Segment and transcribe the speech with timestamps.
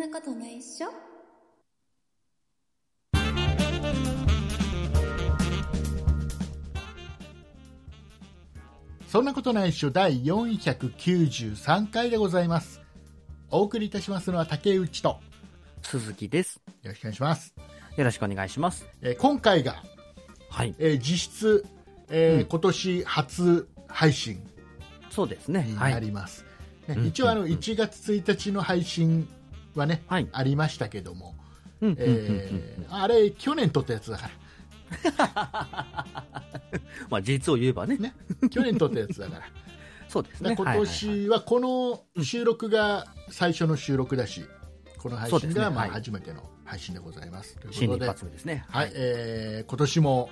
[0.00, 0.88] なことないっしょ？
[9.06, 12.80] そんなことないっしょ第493回でございます。
[13.50, 15.20] お送りいたしますのは竹内と、よ
[15.82, 16.60] 鈴木です。
[16.90, 17.54] ろしくお願いします。
[17.96, 18.86] よろしくお願いします。
[19.02, 19.82] えー今回が、
[20.48, 20.74] はい。
[20.78, 21.66] えー実質、
[22.08, 24.40] えーうん今年初配信
[25.10, 25.66] そうですね。
[25.76, 26.44] なります。
[27.04, 29.28] 一応あの、うんうん1月1日の配信
[29.74, 30.28] はね、はい。
[30.32, 31.34] ありましたけども、
[32.90, 34.30] あれ去年撮ったやつだから。
[37.08, 37.96] まあ、実を言えばね。
[37.96, 38.14] ね
[38.50, 39.44] 去年撮ったやつだから。
[40.08, 40.56] そうですね。
[40.56, 44.44] 今年はこの収録が最初の収録だし、
[44.98, 47.56] この配信がまあ初めての配信でございます。
[47.56, 48.64] という新ことで、年一発目ですね。
[48.68, 50.30] はい、えー今年も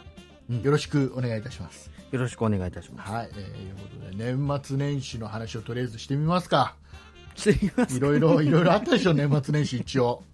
[0.50, 1.90] うんよろしくお願いいたします。
[2.10, 3.12] よろしくお願いいたします。
[3.12, 6.74] はい、えー、ということで年末年始の話をとりあえずしてみますか。
[7.38, 10.24] すいませんいろいろいろいろあったでしょ年末年始一応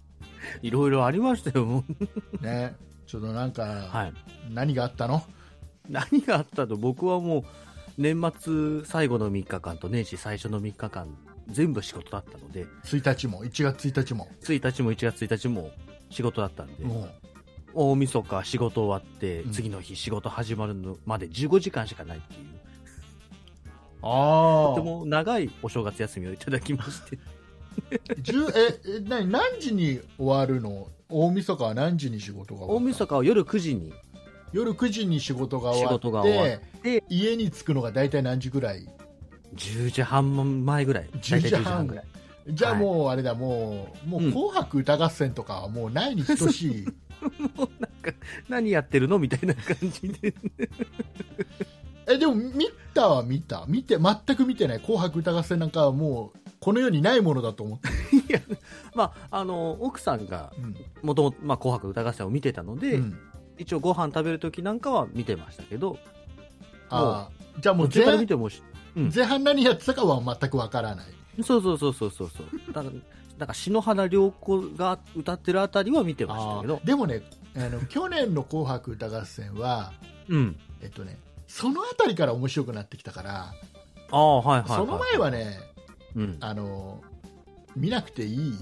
[0.61, 1.83] いろいろありましたよ、も
[2.39, 2.43] う。
[2.43, 2.75] ね。
[3.07, 4.13] ちょっとなんか、はい。
[4.51, 5.23] 何があったの？
[5.89, 7.43] 何があったと、僕はもう、
[7.97, 11.15] 年末最後の3日間と年始最初の3日間、
[11.47, 15.71] 全部仕事だったので、1日も？1月1日も？1日も1月1日も
[16.09, 17.07] 仕事だったんで、も
[17.73, 22.54] 大晦日仕事終わって、うん次の日仕事始まるのまで15時間しかないっていう。
[24.05, 27.17] とても長いお正月休みをいただきまして、
[27.91, 27.99] え
[28.85, 30.87] え何何時に終わるの？
[31.09, 33.93] 大晦日は何時に仕事が終わ大る晦日は夜9時に。
[34.53, 37.01] 夜9時に仕事が終わっって。
[37.01, 38.87] て、家に着くのが大体何時ぐらい
[39.55, 41.41] ？10時半前ぐらい、10時半。
[41.41, 42.05] 大体10時半ぐらい。
[42.49, 42.81] じゃあはい。
[42.81, 44.31] もうあれだもう「もううん。
[44.31, 46.85] 紅白歌合戦」とかはもうないに等しい。
[48.47, 49.17] 何やってるの？
[49.17, 50.33] みたいな感じで。
[52.07, 53.65] えでも見たは見た。
[53.67, 58.41] 見て全く見てない「紅白歌合戦」なんかはもうこの世にないものだと思って いや、
[58.95, 63.17] まあ、あの、奥さんが、る、もともと、まあ、紅白歌合戦を見てたので、うん。
[63.57, 65.97] 一応ご飯食べるときなんかは見てましたけど、
[66.89, 68.61] あーじゃあもう途中から見前てもし、
[68.95, 69.11] うん。
[69.13, 71.05] 前半何やってたかは全くわからない。
[71.43, 72.47] そうそうそうそうそうそう。
[72.73, 72.91] だから、
[73.37, 76.77] だから篠原涼子が歌ってるあたりは見てましたあけど。
[76.77, 77.21] ー、でもね
[77.55, 79.93] あの去年の「紅白歌合戦は」
[80.27, 80.57] うん。
[80.81, 81.19] えっとね
[81.55, 83.53] そのあたりから面白くなってきたから、
[84.11, 84.77] ああ、はいはい、はい。
[84.77, 85.57] その前はね
[86.13, 86.37] うん。
[86.41, 87.01] あの
[87.77, 88.49] 見なくていい。
[88.51, 88.55] い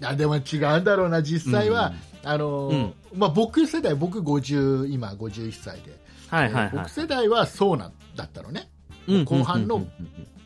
[0.00, 2.92] やでも違うんだろうな実際は、あのうん。
[3.14, 5.98] まあ、僕世代僕50今51歳で、
[6.28, 6.70] はいはいはい。
[6.74, 8.68] 僕世代はそうなんだったのね。
[9.08, 9.24] うん。
[9.24, 9.82] 後半のうん。
[9.82, 9.88] うん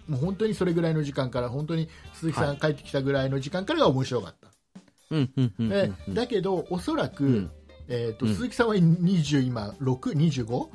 [0.07, 4.49] もう本当にそれぐらいの時間から本当に鈴木さん帰ってきたぐらいの時間からが面白かった、
[5.11, 5.69] うんうんうんうん。
[5.69, 7.51] でうんだけどおそらく、うん
[7.89, 8.35] えーとうん。
[8.35, 10.69] 鈴木さんは20今 625?25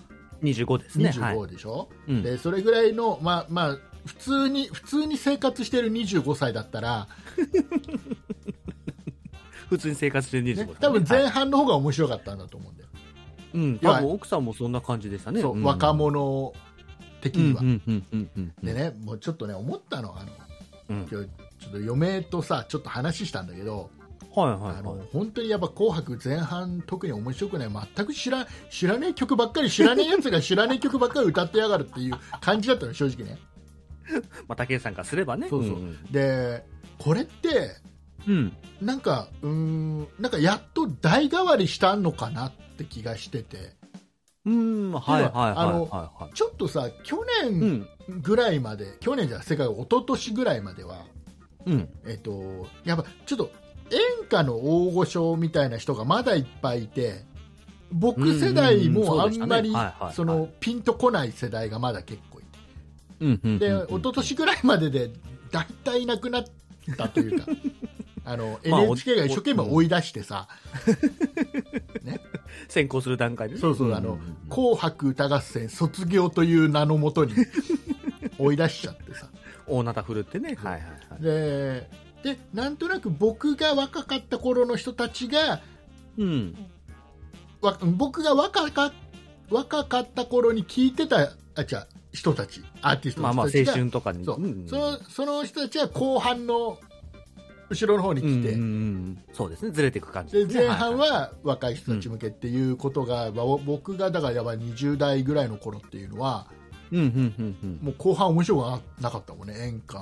[0.44, 1.12] 25ですね。
[1.12, 1.48] はい。
[1.48, 2.22] でしょ、うん。
[2.24, 7.08] でそれぐらいの、まあまあ、普通に普通に生活している25歳だったら、
[9.70, 10.66] 普通に生活してる25 歳。
[10.66, 12.90] ね、ね多分前はい半の方が面白かったんだと思うんだよ、
[13.54, 15.42] うん、多分奥さんもそんな感じでしたね。
[15.42, 15.64] そううん。
[15.64, 16.54] 若者
[17.22, 18.54] 的うんには。
[18.62, 20.32] でね、もうちょっとね思ったのあの
[20.90, 21.08] うん。
[21.10, 21.30] 今日
[21.60, 23.90] ちょっと嫁とさちょっと話したんだけど、
[24.36, 25.08] はいはいあのはい。
[25.14, 33.38] 本当にやっぱ「紅白」前半特に面白くない全く知ら知らねえ曲ばっかり知らねえやつが知らねえ曲ばっかり歌ってやがるっていう感じだったの正直ね
[34.48, 35.48] まあ、竹内さんからすればね。
[35.50, 36.66] そうそうんで
[36.98, 37.72] これって
[38.28, 38.54] うん。
[38.82, 43.76] なんかうーんなんかやっと代替わりしたのかなって気がしてて
[44.46, 46.36] うん、はい。
[46.36, 47.88] ちょっとさ去う年ん。
[48.22, 51.06] ぐらいまで、去年じゃ世界が一昨年ぐらいまでは
[51.66, 51.90] うん。
[52.06, 53.52] えっと、やっぱちょっと
[53.92, 57.24] 演歌の大御所みたいな人がまだいっぱいいて
[57.92, 59.74] 僕世代もあんまり
[60.14, 62.48] そのピンとこない世代がまだ結構いて
[63.22, 63.60] うんうん。
[63.60, 65.12] でうん一昨年ぐらいまでで
[65.52, 66.46] 大体いなくなっ
[66.98, 67.46] たというか
[68.26, 70.48] あのまあ NHK が一生懸命追い出してさ
[72.70, 73.62] 先行する段階でね。
[73.62, 74.18] そうそうあの
[74.50, 77.34] 紅白歌合戦卒業という名のもとに
[78.40, 79.28] 追い出しちゃってさ
[79.68, 80.56] 大なた振るってね。
[80.62, 80.88] はいはいは
[81.20, 81.22] い。
[81.22, 81.90] で
[82.24, 85.62] でなんとなく僕が若かった頃の人たちが
[86.18, 86.56] うん。
[87.62, 88.94] わ僕が若か
[89.50, 94.26] 若かった頃に聞いてたあじゃ人たちアーティストまあまあ、青の人たちが、春とかに。
[94.26, 96.78] そう、んそのその人たちは後半の
[97.70, 99.72] 後ろの方に来て、うんうんうんそうですね。
[99.72, 100.54] ずれていく感じね。
[100.54, 106.48] 前半いいは若い人たち向けっていうことが、まあ僕がだからやっぱ20代ぐらいの頃っていうのは。
[106.94, 109.98] もう後半面白くななかったもんね演歌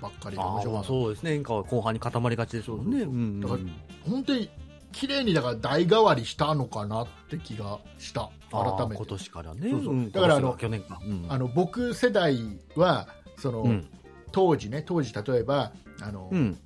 [0.00, 1.34] ばっかりったそうですね。
[1.34, 2.84] 演歌は後半に固まりがちでしょうね。
[2.84, 3.60] そうんうんだから
[4.08, 4.50] 本当に
[4.92, 9.70] 綺麗にだから代替わりしたのかなって気がした改めて今年からね。
[9.70, 11.00] そうそうんだからあの去年か。
[11.02, 12.38] うんあの僕世代
[12.76, 13.08] は
[13.38, 13.88] その、うん
[14.34, 16.58] 当時ね当時例えばあの、うん。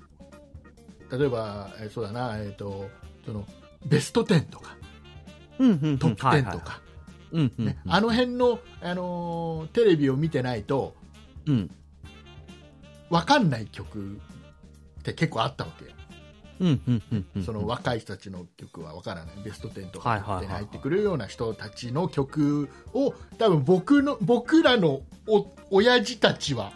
[1.12, 2.88] 例えば、えーそうだな、えー、と
[3.26, 3.44] その
[3.84, 4.74] ベスト10とか
[5.58, 5.98] うん、うん。
[5.98, 6.64] トップはい10
[7.32, 7.66] うん、うん。
[7.66, 10.94] ねあの辺の、あのーテレビを見てないと
[11.46, 11.70] うん。
[13.10, 14.20] 分かんない曲
[15.00, 15.90] って結構あったわけよ、
[16.60, 17.42] うん、うん、うんうん。
[17.44, 26.72] その若い人たちの曲は分からないベスト10とかはいはいはいに入ってくるような人たちの曲を多分僕の僕らのお親父たちは、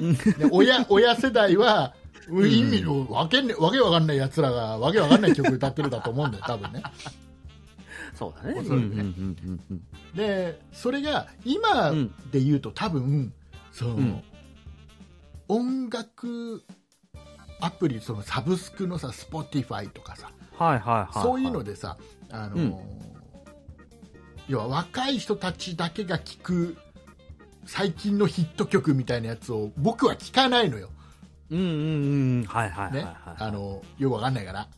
[0.00, 0.18] うんね
[0.50, 1.94] 親 親世代は
[2.28, 6.82] 意味のわけ,、ね、わけわかんないやつらがわけわかんない曲歌ってるだと思うんだよ多分ね
[8.14, 8.62] そうだね。
[10.14, 13.32] でそれが今うんで言うと多分
[13.72, 14.22] その、うん
[15.48, 16.62] 音楽
[17.60, 21.22] アプリそのサブスクのさ Spotify とかさはい、はい、はい。
[21.22, 21.98] そういうのでさ、
[22.30, 22.74] あのうん
[24.48, 26.76] 要は若い人たちだけが聴く
[27.66, 30.88] 最近のヒット曲みたいなやつを僕は聴かないのよ、
[31.50, 31.68] うん、うん、う
[32.42, 32.44] ん。
[32.44, 32.92] はい、はい、はい。
[32.94, 34.68] ねはいあのよくわかんないから。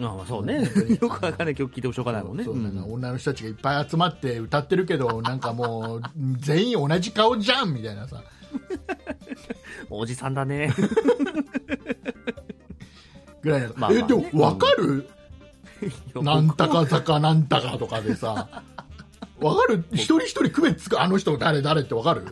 [0.00, 0.62] あまあそうね。
[1.00, 2.44] よくわかんない曲聞いてもしょうがないもんね。
[2.44, 2.84] そううん。
[2.92, 6.02] 女の人たちがいっぱい集まって歌ってるけど、 なんかもう
[6.38, 8.22] 全員同じ顔じゃんみたいなさ、
[9.90, 10.72] おじさんだね。
[13.42, 13.98] ぐらいの、まあまあね。
[13.98, 15.08] えでも分かる、
[16.22, 18.48] なんたか坂なんたかとかでさ、
[19.40, 19.84] 分かる？
[19.92, 22.26] 一人一人区別つく、あの人誰誰って分かる？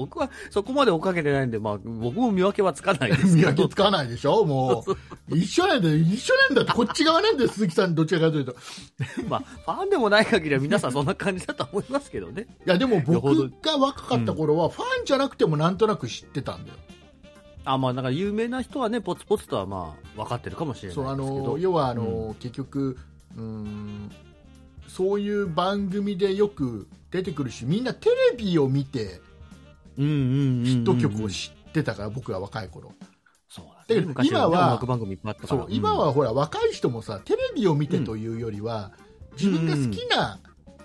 [0.00, 3.42] 僕はそこまで追っかけてないんで、まあ、僕も見分けはつかないです見。
[3.42, 4.96] 分けつかないでしょ、もそう
[5.30, 8.52] う、一緒なんだよ、一緒なんだって、こっち側なんだよ、鈴木さん、どちらかというと。
[8.52, 8.54] い
[9.28, 9.40] まあ、
[9.74, 12.46] ファンでもない限りは皆さんそんな感じだと思いますけどね。
[12.64, 16.78] や、でも僕が若かった頃は、ファンじゃなくてもなんとなく知ってたんだよ。
[17.64, 21.52] あ、まあ、なんか有名な人はね、ポツポツとはまあ、分かってるかもしれないですそうあけど。
[21.52, 22.96] の要はあの、結局
[23.36, 24.10] うーん
[24.88, 29.29] そういう番組でよく出てくるしみんなテレビを見てうんうんうんうん。
[30.00, 32.92] ヒット曲を知ってたから、僕が若い頃。
[33.48, 33.84] そうだ
[34.24, 34.80] 今は。
[35.46, 38.92] そう今はほら若い人もさテレビを見てというよりは、
[39.32, 40.38] 自分が好きな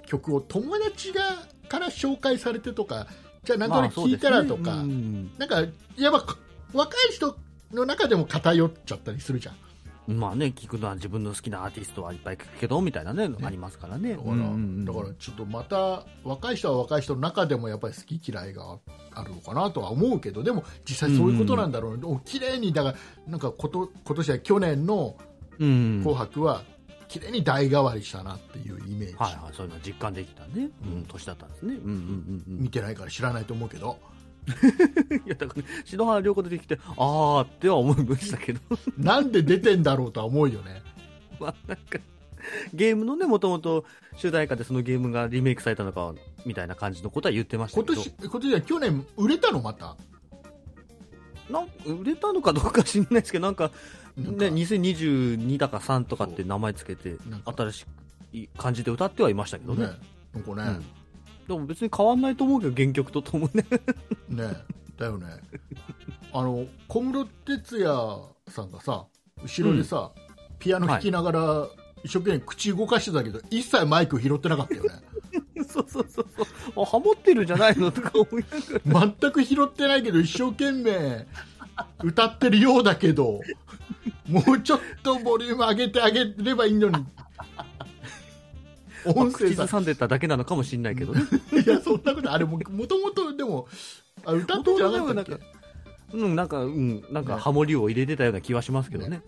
[0.05, 1.21] 曲を友達が
[1.69, 3.07] から紹介されてとか
[3.43, 4.75] じゃあなんとなく聞いたらとか、
[5.37, 5.61] なんか
[5.97, 6.37] やっぱ
[6.73, 7.37] 若い人
[7.71, 9.55] の中でも偏っちゃったりするじゃん
[10.07, 14.11] まあね、聞くのは自分の好きなアーティストはいっぱい聞くけど、みたいなね、ありますからね。
[14.11, 14.85] だから,、うんうんうん。
[14.85, 18.77] だからちょっとまた若い人は若い人の中でもやっぱり好き嫌いが
[19.13, 22.97] あるのかなとは思うけどでも実際そういうことなんだろうね、お綺麗にだから
[23.27, 25.15] なんかこと今年は去年の
[25.57, 26.63] うん「紅白」は
[27.07, 31.75] 綺麗に代替わりしたなっていうイメージ、はいはい、そういうの実感できたね、うん、年だったんですね。
[31.75, 32.59] うんうんうんうん。
[32.63, 33.97] 見てないから知らないと思うけど
[35.25, 38.59] いや、だから、篠原涼子出てきて、あーっては思いましたけど、
[38.97, 40.81] なんで出てんだろうとは思うよね
[41.39, 41.99] まあなんか、
[42.73, 43.85] ゲームのね、もともと
[44.17, 46.13] 主題歌でそのゲームがリメイクされたのか、
[46.45, 47.93] みたいな感じのことは言ってましたけど。
[47.93, 49.95] 今年今年は去年売れたのまた？
[51.49, 53.71] なん売れたのかどうか知んないですけど、なんか、
[54.17, 57.85] なんかね、2022だか3とかって名前つけて新し
[58.33, 59.87] い感じで歌ってはいましたけどね。
[59.87, 59.93] ね
[60.33, 61.04] なんかね、うん
[61.47, 63.65] でも別に変わんないと思うけど、原曲とともね。
[64.29, 64.53] ね
[64.97, 65.27] だよね
[66.31, 69.05] あの小室哲哉さんがさ
[69.43, 70.11] 後ろでさ、
[70.59, 71.67] ピアノ弾きながら、
[72.03, 74.89] 一生懸命口動かしてたけど一切マイク拾ってなかったよね
[75.67, 76.83] そうそうそうそう。
[76.83, 78.45] あ、ハモってるんじゃないのとか思い
[78.85, 79.13] ながら。
[79.19, 81.25] 全く拾ってないけど一生懸命
[82.03, 83.41] 歌ってるようだけど
[84.27, 87.05] もうちょっとボリューム上げてあげればいいのに
[89.15, 89.85] 音声さん。
[89.85, 91.21] でただけなのかもしれないけどね。
[91.65, 93.67] いやそんなことあれももともとでも
[94.25, 95.39] あ歌ってんじゃなかっ
[96.13, 99.21] うん、なんか、うん、なんかハモリを入れてたような気はしますけどね。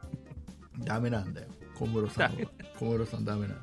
[0.84, 1.48] ダメなんだよ。
[1.78, 2.48] 小室さんは。
[2.78, 3.54] 小室さんダメなの。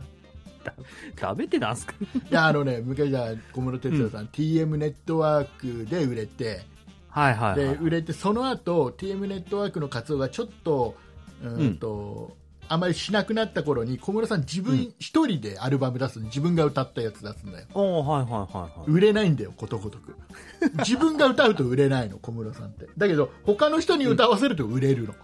[1.15, 1.93] ダメってなんすか？
[2.29, 6.61] いやあのね昔は小室哲哉さん、TM ネットワークで売れて
[7.09, 7.75] はいはい、ではい。
[7.77, 10.95] 売れてその後 TM ネットワークの活動がちょっと
[11.43, 12.35] うーんと、
[12.71, 14.93] あまりしなくなった頃に小室さん自分うん。
[14.97, 17.67] 一人でアルバム出すの自分が歌ったやつ出すんだよ。
[17.73, 18.89] はいはいはいはい。
[18.89, 20.15] 売れないんだよことごとく。
[20.79, 22.87] 自分が歌うと売れないの小室さんって。
[22.97, 25.15] だけど他の人に歌わせると売れるの、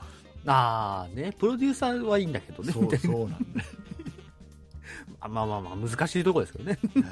[0.45, 2.73] ああね、プロデューサーはいいんだけどね。
[2.73, 3.37] そうそうなんだ
[5.29, 6.79] まあまあまあ、難しいところですけどね。
[6.95, 7.03] ね、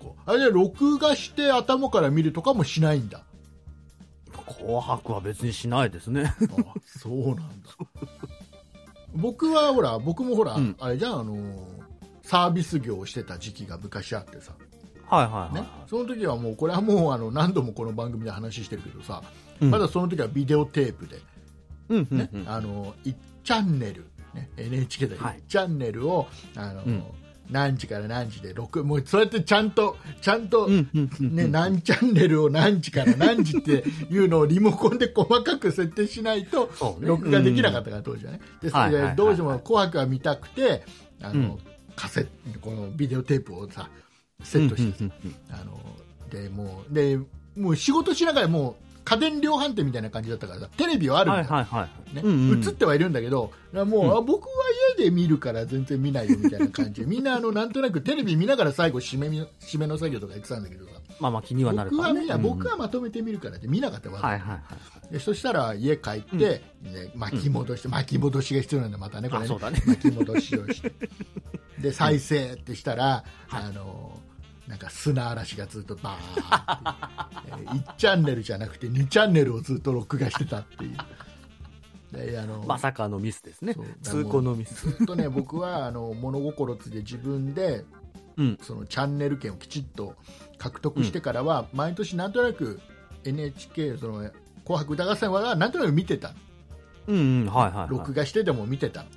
[0.00, 0.22] そっか。
[0.26, 3.24] あれで録画して頭から見るとかもしないんだ。
[4.46, 6.34] 紅白は別にしないですね。
[6.50, 7.44] あそうなんだ
[9.14, 10.76] 僕はほら僕もほら、うん。
[10.80, 11.36] あれじゃんあの
[12.22, 14.52] サービス業をしてた時期が昔あってさ、
[15.06, 19.22] はいはいはい、ね、その時はもうこれはもうあの何度もこの番組で話してるけどさ、
[19.60, 19.70] うん。
[19.70, 21.16] まだその時はビデオテープで、
[21.88, 22.30] うんうんね。
[22.32, 22.48] うん。
[22.48, 25.38] あの1チャンネル、ね、NHK ではい。
[25.38, 27.02] 1チャンネルをあの、うん
[27.50, 30.86] 何時から何時で録もうそうやってちゃんとちゃんと、ね、
[31.48, 38.40] 何チャンネルを何時から何時っていうのをリモコンで細かく設定しないと録画できなかったから当時はね。
[38.60, 40.84] で、それでどうしても紅白が見たくて、
[41.20, 41.58] あの、うん。
[41.96, 42.28] カセ
[42.60, 43.90] このビデオテープをさ、
[44.44, 45.10] セットしてさ、
[45.50, 45.80] あの、
[46.30, 47.18] で、もう、で、
[47.56, 51.46] もう仕事しながらもう家電量販店みたいな感じだったからさ、テレビはあるんだよ。
[51.46, 52.14] はいはいはい。
[52.14, 52.22] ね。
[52.22, 52.62] うんうん。
[52.62, 54.16] 映ってはいるんだけど、もう、うん。
[54.18, 54.52] あ僕は
[54.98, 57.00] 家で見るから全然見ないよみたいな感じ。
[57.00, 62.58] で、 みんなあのなんとなくテレビ見ながら最後締めみ、締めの作業とかやってたんだけどさ、まあまあ気にはなる僕は見な、からねうん。
[62.58, 64.60] 僕はまとめて見るからって見なかったわけ、はいはいは
[65.10, 65.12] い。
[65.12, 69.44] でそしたら家帰って、ね巻き戻して、巻き戻しが必要なんだ、またね、これね。
[69.46, 69.82] あそうだね。
[69.86, 70.92] 巻き戻しをして、
[71.80, 73.62] で再生ってしたら、はい。
[73.64, 74.20] あの
[74.68, 80.96] なんか砂嵐がずっとバーって、えー1チャンネルじゃなくて2チャンネルをずっと録画してたっていう。
[82.12, 83.74] であのまさかのミスですね。
[84.02, 84.90] 通行のミス。
[84.90, 87.84] ずっとね僕はあの物心ついて自分で
[88.36, 88.58] うん。
[88.62, 90.14] そのチャンネル権をきちっと
[90.58, 92.80] 獲得してからは、毎年なんとなく
[93.24, 94.30] NHK その紅
[94.66, 96.34] 白歌合戦はなんとなく見てたの
[97.08, 97.88] うんうん、はいはい、はい。
[97.88, 99.08] 録画してでも見てたの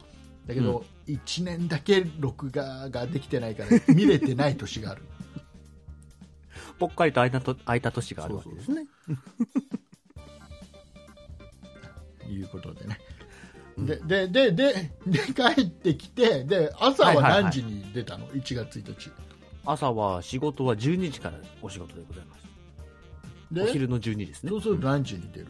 [0.47, 5.03] だけど、1年だけ録画ができてないから見れてない年がある
[6.81, 8.87] ぽっかりと空いたと空いた年があるわけですね。
[12.27, 12.97] いうことでね、
[13.77, 13.85] うん。
[13.85, 19.11] ででででで帰ってきてで朝は何時に出たの、1月1日。
[19.63, 22.47] 朝は仕事は12時からお仕事でございます。
[23.51, 23.61] で？
[23.61, 24.49] お昼の12時ですね。
[24.49, 24.61] そう。
[24.61, 25.47] すると何時に出る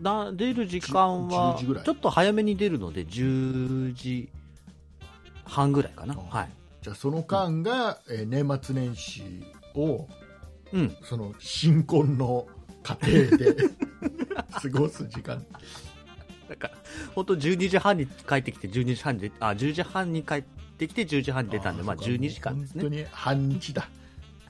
[0.00, 0.24] の？
[0.26, 1.84] だ出る時間は10時ぐらい。
[1.84, 4.28] ちょっと早めに出るので10時
[5.44, 6.14] 半ぐらいかな。
[6.14, 6.16] あ。
[6.38, 6.50] はい。
[6.82, 9.22] じゃあその間が、えー年末年始
[9.74, 10.08] を
[10.72, 10.96] うん。
[11.02, 12.46] その新婚の
[12.82, 13.54] 家庭で
[14.50, 15.44] 過ごす時間
[16.48, 16.74] だから、
[17.14, 20.42] 本当12時半に帰ってきて12時半で、あ、10時半に帰っ
[20.78, 22.82] てきて10時半に出たんで、まあそうか12時間ですね。
[22.82, 23.88] 本当に半日だ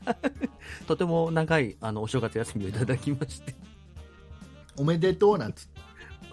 [0.86, 3.54] とても長いあのお正月休みをいただきまして。
[4.76, 5.82] おめでとうなんつって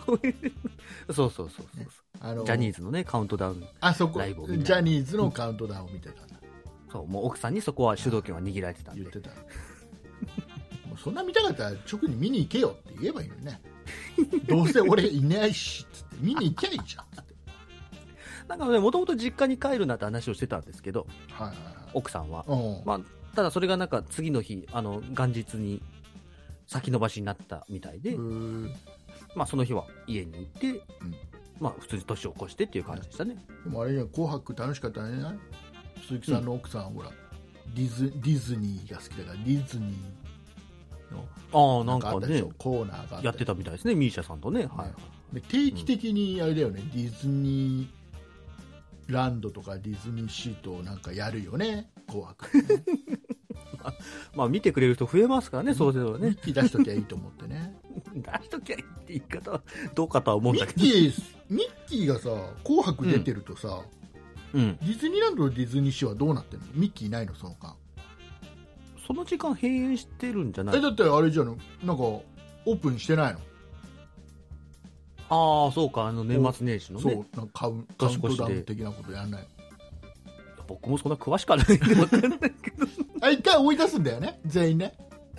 [1.14, 1.68] そうそうそうそう。
[2.22, 3.64] あのジャニーズのね、カウントダウン。
[3.80, 6.29] あそこライブを見たジャニーズのカウントダウンを見てたんだ、
[6.92, 9.02] そう、もう奥さんにそこは主導権は握られてたんで。
[9.02, 9.30] 言ってた。
[10.88, 13.62] もうそんな見たかったら直に見に行けよって言えばいいのにね。
[14.48, 17.36] どうせ俺いないしっつって見に行きゃいいじゃんって。
[18.48, 21.56] なんかね、もともと実家に帰るなって話をしてたんですけど、はいはい
[21.92, 22.44] 奥さんは。
[22.48, 22.86] はいうん。
[22.86, 23.00] まあ、
[23.36, 25.82] ただそれがなんか次の日、あの、元日に
[26.68, 28.16] 先延ばしになったみたいで、
[29.36, 30.82] まあその日は家に行って、ん。
[31.60, 33.44] まあ普通に年を越してっていう感じでしたね。
[33.64, 35.24] でもあれじゃん紅白楽しかったね
[36.08, 37.12] 鈴木さんの奥さん、ほら
[37.76, 44.68] ディズディズニーが好きだからディズニーのああ、なんかね、コーナーがあやってたみたいですね、ミーシャさんとね。
[44.68, 45.36] はい。
[45.36, 52.84] で定期的にあれだよね、ディズニーランドとかディズニーシートをなんかやるよね紅白ね
[54.36, 56.30] まあ見てくれる人増えますからね、そうすればね。
[56.30, 57.76] ミッキー出しときゃいいと思ってね
[58.14, 59.62] 出しときゃいいって言い方は
[59.96, 60.82] どうかとは思うんミだけど。
[60.82, 62.30] ッキーミッキーがさ
[62.64, 63.82] 紅白出てるとさ、
[64.54, 64.78] うん。
[64.78, 66.68] ディズニーランドとディズニーシーはどうなってるの？
[66.74, 67.36] ミッキーいないの？
[67.36, 67.76] その間。
[69.08, 70.78] その時間閉園してるんじゃない？
[70.78, 71.58] えだってあれじゃん。
[71.84, 73.40] なんかオープンしてないの？
[75.32, 77.16] ああ、そうか、あの年末年始のそう。
[77.16, 77.26] ね。
[77.36, 79.42] なんかカウンカウントダウン的なことやんない。
[79.42, 79.48] の
[80.68, 82.88] 僕もそんな詳しくはないんで分かんないけど。
[83.22, 84.40] あ一回追い出すんだよね。
[84.46, 84.94] 全員ね。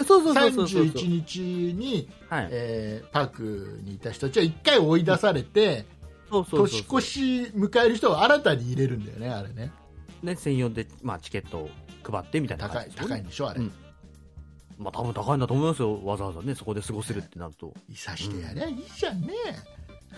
[0.06, 0.82] そうそうそうそうそう。
[0.84, 1.40] 31日
[1.74, 2.48] に、はい。
[2.50, 5.84] えーパークにいた人たちは一回追い出されて、
[6.30, 9.72] そうそう年越し迎える人を新たに入れるんだよねあれね。
[10.22, 11.70] ね、専用で、まあ、チケットを
[12.04, 13.72] 配ってみたいな高い高いんでしょあれ、うん。
[14.78, 16.04] まあ、多分高いんだと思いますよ。
[16.04, 17.72] わざわざね、そこで過ごせるってなると。
[17.88, 19.28] いさしてやりゃいいじゃんね、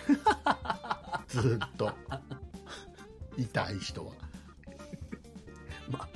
[1.28, 1.92] ずーっと。
[3.38, 4.12] 痛い人は。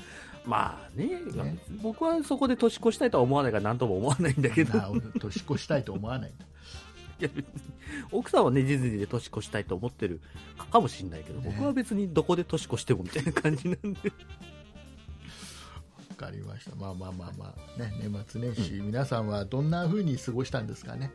[0.44, 1.22] まあね、
[1.82, 6.44] 僕はそこで年越したいとは思わないから何とも思わないんだけど、な年越したいと思わないんだ。
[6.44, 6.48] い
[8.12, 10.20] 奥さんはね、ディズニーで年越したいと思ってる
[10.70, 11.52] かもしれないけど、ね。
[11.56, 14.12] 僕は別にどこで年越してもみたいな感じなんで。
[16.10, 16.76] わかりました。
[16.76, 17.80] まあまあまあまあ。
[17.80, 21.12] ね年末年始、皆さんはどんな風に過ごしたんですかね。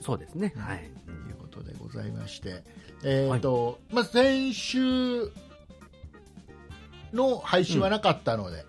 [0.00, 0.54] そうですね。
[0.56, 0.90] はい。
[1.06, 2.62] ということでございまして、
[3.02, 5.30] えーとまあ、先週
[7.12, 8.64] の配信はなかったので、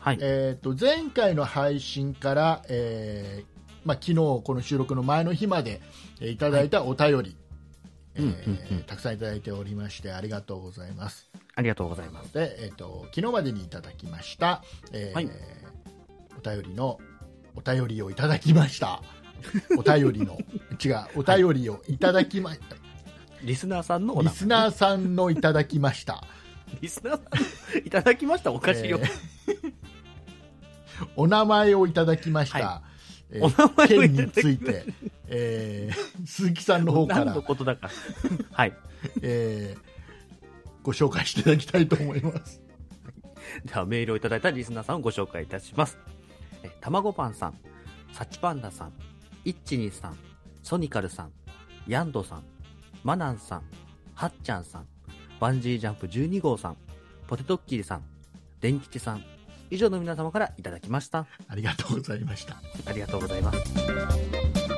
[0.00, 0.18] はい。
[0.20, 3.53] えー、と前回の配信から、えー
[3.84, 5.80] まあ、昨日この収録の前の日まで、
[6.20, 7.36] えーいただいたお便り、
[8.86, 11.28] たくさんいただいておりましてありがとうございます。
[11.54, 12.32] ありがとうございます。
[12.32, 14.62] で、えー、と昨日までにいただきました、
[14.92, 15.30] えーはい。
[16.36, 16.98] お便りの
[17.54, 19.02] お便りをいただきました。
[19.76, 20.38] お便りの
[20.82, 22.76] 違うお便りをいただきました、
[23.42, 26.24] リスナーさんのリスナーさんのいただきました、
[26.80, 29.74] リスナーさんいただきましたお菓子を、えー
[31.16, 32.82] お名前をいただきました、は
[33.34, 34.84] えお名前を件について、
[35.28, 37.90] えー鈴木さんの方か何らのことだか
[38.52, 38.72] はい
[39.22, 39.94] えー
[40.82, 42.60] ご紹介していただきたいと思います。
[43.64, 45.98] ではメールをいただいたリスナーさんをご紹介いたします。
[46.62, 47.58] えたまごパンさん、
[48.12, 48.92] サチパンダさん、
[49.46, 50.18] イッチニーさん、
[50.62, 51.32] ソニカルさん、
[51.86, 52.44] ヤンドさん、
[53.02, 53.62] マナンさん、
[54.14, 54.86] ハッチャンさん、
[55.40, 56.76] バンジージャンプ12号さん、
[57.26, 58.02] ポテトッキリさん、
[58.60, 59.24] デンキチさん、
[59.74, 61.26] 以上の皆様からいただきました。
[61.48, 62.56] ありがとうございました。
[62.86, 64.73] ありがとうございます。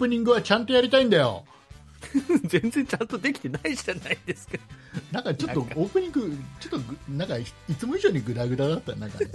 [0.00, 1.44] プニングはちゃんとやりたいんだよ。
[2.46, 4.58] 全然ちゃんとできてないじゃないですか。
[5.12, 9.26] なんかちょっとオープニング、ちょっとぐなんかいいつも以上にグダグダだった、なんかね、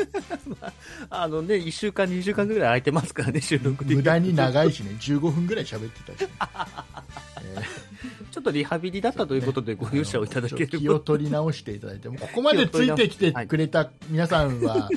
[1.10, 3.96] あのね、1週間、2週間ぐらい空いてますからね、収録で。
[3.96, 6.29] 無駄に長いしね、15分ぐらい喋ってたし、
[7.44, 7.62] え
[8.32, 10.77] ちょっとリハビリだったということでご容赦をいただけーれば。
[10.77, 14.89] 気を取り直していただいて、もうここまでついてきてくれた皆さんは、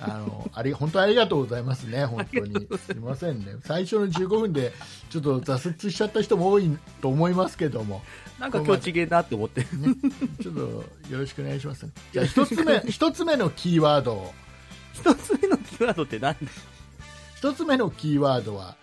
[0.00, 2.68] あのあり本当ありがとうございますね、本当に。
[2.78, 2.94] す。
[2.94, 4.72] みませんね、最初の15分で
[5.10, 8.02] ちょっと挫折しちゃった人も多いと思いますけども。
[8.38, 9.60] なんか今日ちげえなって思って。
[9.60, 9.66] ね、
[10.42, 11.86] ちょっとよろしくお願いします。
[12.12, 14.34] じゃあ一つ目、 一つ目のキーワードを、
[14.92, 16.46] 一つ目のキーワードって何で
[17.36, 18.76] 一つ目のキーワードは、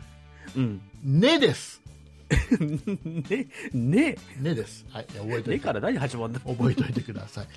[0.56, 0.82] うん。
[1.04, 1.82] ねです。
[2.60, 4.86] ね、ね、ねです。
[4.90, 7.48] はい、覚えておいて、ねから何始まるんだ覚えておいてください。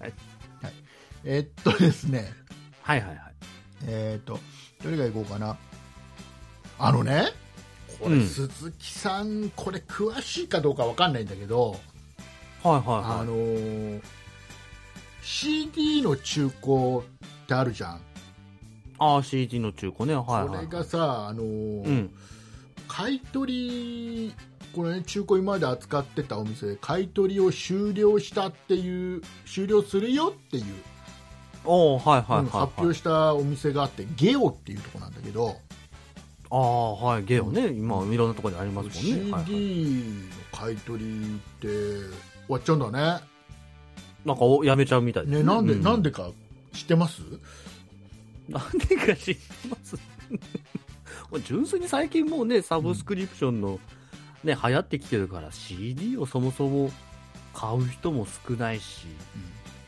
[0.00, 0.12] はい。
[0.62, 0.72] はい。
[1.24, 2.32] えーっとですね、
[2.82, 3.18] はいはいはい。
[3.86, 4.40] えーっと、
[4.82, 5.56] どれがいこうかな。
[6.78, 7.26] あのね、
[8.00, 11.72] これ、うん鈴木さん、これ詳しいかどうかわかんないんだけど、
[12.62, 13.26] はいはいあはい。
[13.26, 14.02] のー
[15.22, 18.00] CD の中古ってあるじゃん。
[18.98, 20.14] ああ、CD の中古ね。
[20.14, 20.48] はいはい。
[20.48, 22.10] これがさ、あのーうん。
[22.88, 24.34] 買い取り
[24.74, 30.64] これね中古今まで扱ってたお店で買い取りを終了したっていう終了するよっていう、
[31.64, 32.66] おおはいはいうんはい、はい。
[32.68, 35.56] 発表したお店があってゲオっていうところなんだけど、
[36.50, 37.24] ああ、はい。
[37.24, 37.68] ゲオね。
[37.68, 39.00] 今、いろんなところにありますもんね。
[39.00, 39.38] CD の
[40.52, 42.08] 買い取りって終
[42.48, 43.22] わっちゃうんだね。
[44.24, 45.38] なんかおやめちゃうみたいです。
[45.38, 46.30] ねなんで、うなんでか
[46.72, 47.22] 知ってます？
[48.48, 49.96] なんでか知ってます
[51.44, 53.78] 純粋に最近もうね、サブスクリプションの、
[54.42, 56.90] ね、流行ってきてるから、CD をそもそも
[57.54, 59.06] 買う人も少ないし、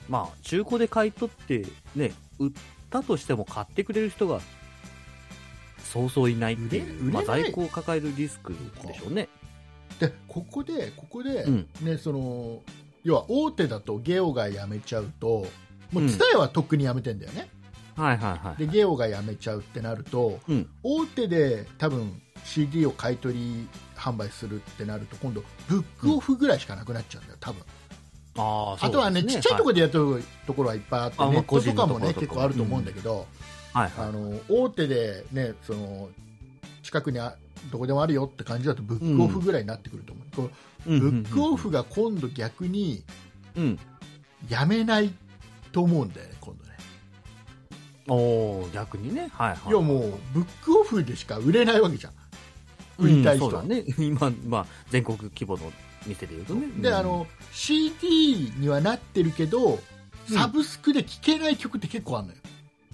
[0.09, 1.65] まあ、中古で買い取って、
[1.97, 2.53] ね、売っ
[2.91, 4.41] たとしても買ってくれる人が、
[5.85, 7.53] そうそういないっていう、まあ、売れ売れない。
[7.53, 8.55] 在庫を抱えるリスク
[8.87, 9.29] でしょうね。
[9.99, 11.69] でここでここで、うん。
[11.83, 12.61] ねその
[13.03, 15.47] 要は大手だとゲオが辞めちゃうと
[15.93, 16.07] もううん。
[16.07, 17.49] TSUTAYA はとっくに辞めてんだよね、
[17.97, 18.67] はいはいはい。
[18.67, 20.69] でゲオが辞めちゃうってなるとうん。
[20.83, 27.63] 大手で多分 CD を買い取り販売するってなると今度ブックオフぐらいしかなくなっちゃうんだよ多分、
[28.39, 33.27] ああ、あとはねちっちゃいところでやってるところはいっぱいあって、ネットとかもね結構あると思うんだけど、
[33.73, 34.09] はいはい。
[34.09, 36.09] あの大手でねその
[36.83, 37.37] 近くにあ
[37.71, 40.51] どこでもあるよって感じだとブックオフぐらいになってくると思う、こ
[40.87, 43.03] うブックオフが今度逆に
[43.57, 43.79] うん。
[44.49, 45.13] やめない
[45.73, 46.71] と思うんだよね今度ね
[48.09, 48.15] お
[48.63, 49.29] お逆にね。
[49.33, 49.69] はいはい。
[49.69, 52.13] いやもうブックオフでしか売れないわけじゃん
[52.99, 53.85] 売りたい人はうんそうだね。
[53.99, 55.73] 今、まあ、全国規模の
[56.07, 56.65] 店で言うとね。
[56.65, 59.79] うんであ、の CD にはなってるけどうん
[60.35, 62.40] サブスクで聴けない曲って結構あるのよ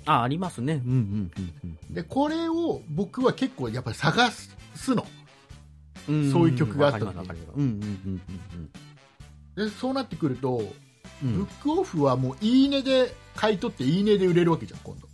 [0.07, 0.81] あ、ありますね。
[0.85, 1.33] うんうん
[1.65, 5.07] うんでこれを僕は結構やっぱり探すの。
[6.09, 6.33] うん。
[6.33, 7.07] そういう曲があった時
[7.57, 8.21] に。
[9.57, 10.63] でそうなってくると、
[11.23, 11.29] うん。
[11.29, 11.37] うん。
[11.39, 15.09] ブックオフはもういいねで買い取っていいねで売れるわけじゃん今度。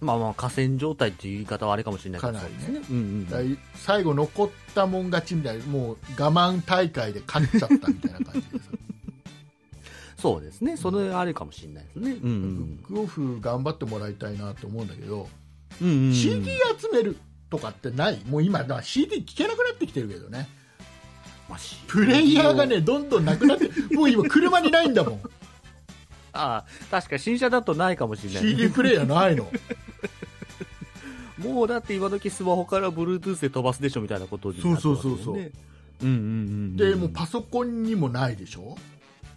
[0.00, 2.80] まあまあ、河川状態っていう言い方はあれかもしれないけど、かなりね。
[2.80, 2.86] ね。
[2.90, 3.00] うんう
[3.42, 3.58] ん。
[3.74, 8.69] 最後残ったもん勝ちみたいなもう我慢大会で勝っちゃったみたいな感じでさ
[10.20, 10.76] そうですね。
[10.76, 12.10] それあれかもしれないですね。
[12.22, 15.28] うんブックオフ頑張ってもらいたいなと思うんだけど、
[15.82, 15.88] うん。
[15.88, 17.16] うん CD 集める
[17.48, 18.20] とかってない？
[18.26, 20.48] もう今だから CD 聴けなくなってきてるけどね
[21.48, 25.20] まあプレイヤーがねどんどんなくなって もう今車にないんだもん
[26.32, 29.50] ああ、確か新車だとないかもしれない、CD プレイヤーないの
[31.38, 35.00] もうだって今時スマホから Bluetooth で飛ばすでしょみたいなことになってますよね。
[35.02, 35.50] そうそうそうそううんうんうん
[36.04, 36.08] う
[36.74, 36.76] ん。
[36.76, 38.76] でもうパソコンにもないでしょ？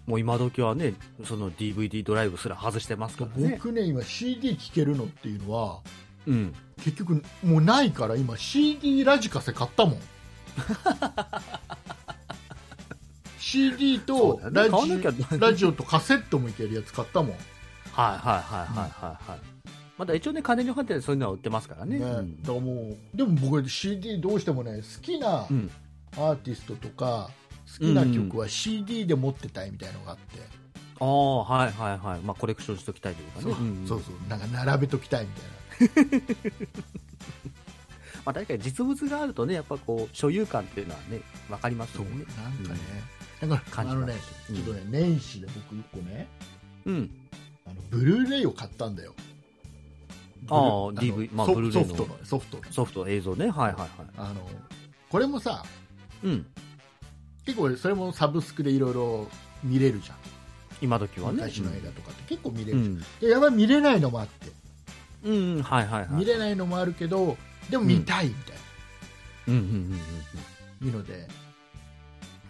[0.05, 3.51] もう今時はね、その DVD ドライブすら外してますからね。
[3.57, 5.79] 僕ね今 CD 聴けるのっていうのは
[6.27, 6.53] うん。
[6.83, 9.99] 結局もうないから今 CD ラジカセ買ったもん
[13.39, 19.39] CD とラジ,、買わなきゃラジオとカセットもいけるやつ買ったもん、はいはいはいはいはいはい。
[19.97, 21.99] まだ一応ね、金に入ってそういうのは売ってますからね。
[21.99, 25.71] ねうんだからもうでも僕 CD どうしてもね好きなうん。
[26.15, 27.29] アーティストとか
[27.79, 30.39] 好きな曲は CD で持ってたいみたいのがあって、
[30.99, 32.19] ああ、はいはいはい。
[32.21, 33.83] まあ、コレクションしときたいというかそうね。
[33.83, 35.31] んそうそうなんか並べときたいみ
[35.89, 36.63] たいな
[38.25, 42.25] まあ、確かに実物があるとね、やっぱこう、所有感っていうのはね、わかりますそうよね。
[42.37, 42.79] なんかね、
[43.41, 44.13] だから感じますあのね
[44.49, 46.27] うんちょっとね年始で僕一個ね
[46.85, 47.11] うん。
[47.65, 49.13] あのブルーレイを買ったんだよ
[50.49, 50.59] ああ
[50.93, 53.49] DV まあソブルーレイのソフトのソフトのソフト、映像ね。
[53.49, 53.89] はいはいはい。
[54.17, 54.49] あの
[55.09, 55.63] これもさ
[56.23, 56.45] うん。
[57.45, 59.27] 結構それもサブスクでいろいろ
[59.63, 60.17] 見れるじゃん
[60.81, 61.37] 今時はね。
[61.37, 63.03] 昔の映画とかって結構見れうるじゃん、ん。
[63.21, 64.47] でやばい見れないのもあって、
[65.23, 66.09] うん、はいはいはい。
[66.11, 67.37] 見れないのもあるけど
[67.69, 68.55] でも見たいみたい
[69.47, 71.27] うんうんうんな、いうので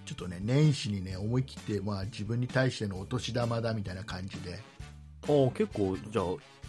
[0.06, 4.60] ちょっとね年始にね思い切って、まあ、自分に対してのお年玉だみたいな感じで
[5.28, 5.46] うん。
[5.46, 6.26] ああ、結構、じゃあ、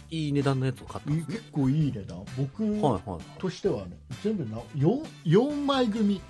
[0.09, 1.11] いい値段のやつを買った。
[1.11, 2.63] 結構いい値段僕。
[3.39, 6.21] としてはね全部な 4, 4枚組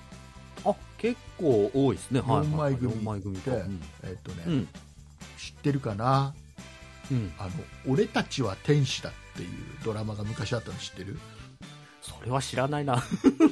[0.65, 2.21] あ、結構多いですね。
[2.21, 3.51] はいはい、四枚組四枚組か。
[3.51, 3.81] でうん。
[4.03, 4.67] えっとね、うん。
[5.37, 6.33] 知ってるかな？
[7.11, 7.33] うん。
[7.37, 7.51] あの
[7.87, 9.49] 「俺たちは天使だ」っていう
[9.83, 11.19] ドラマが昔あったの知ってる？
[12.01, 13.03] それは知らないな。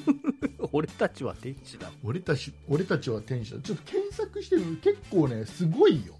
[0.71, 1.91] 俺たちは天使だ。
[2.03, 6.15] 俺たち俺たちは天使だちょっと検索してる結構ねすごいよ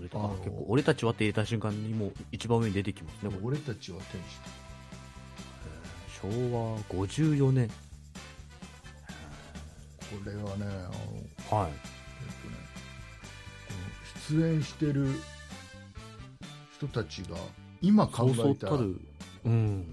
[0.00, 3.34] 俺た結構俺たちはって入れた瞬間にもう一番上に出てきますね。
[3.42, 4.46] 俺たちは天使だ
[6.20, 7.70] 昭和54年。
[10.22, 11.68] これはねあの、えっはい。
[11.68, 11.70] とね、
[13.68, 13.74] こ
[14.34, 15.08] の出演してる
[16.76, 17.36] 人たちが
[17.80, 18.72] 今考えたら。
[19.44, 19.86] うん。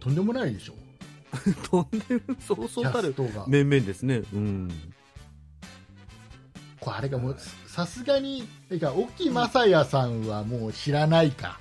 [0.00, 0.74] とんでもないでしょ
[1.68, 3.14] とんでも、そうそうたる
[3.46, 4.22] 面々ですね。
[4.32, 4.92] うん。
[6.80, 11.58] これあれがもうさすがにてか沖正也さんはもう知らないか、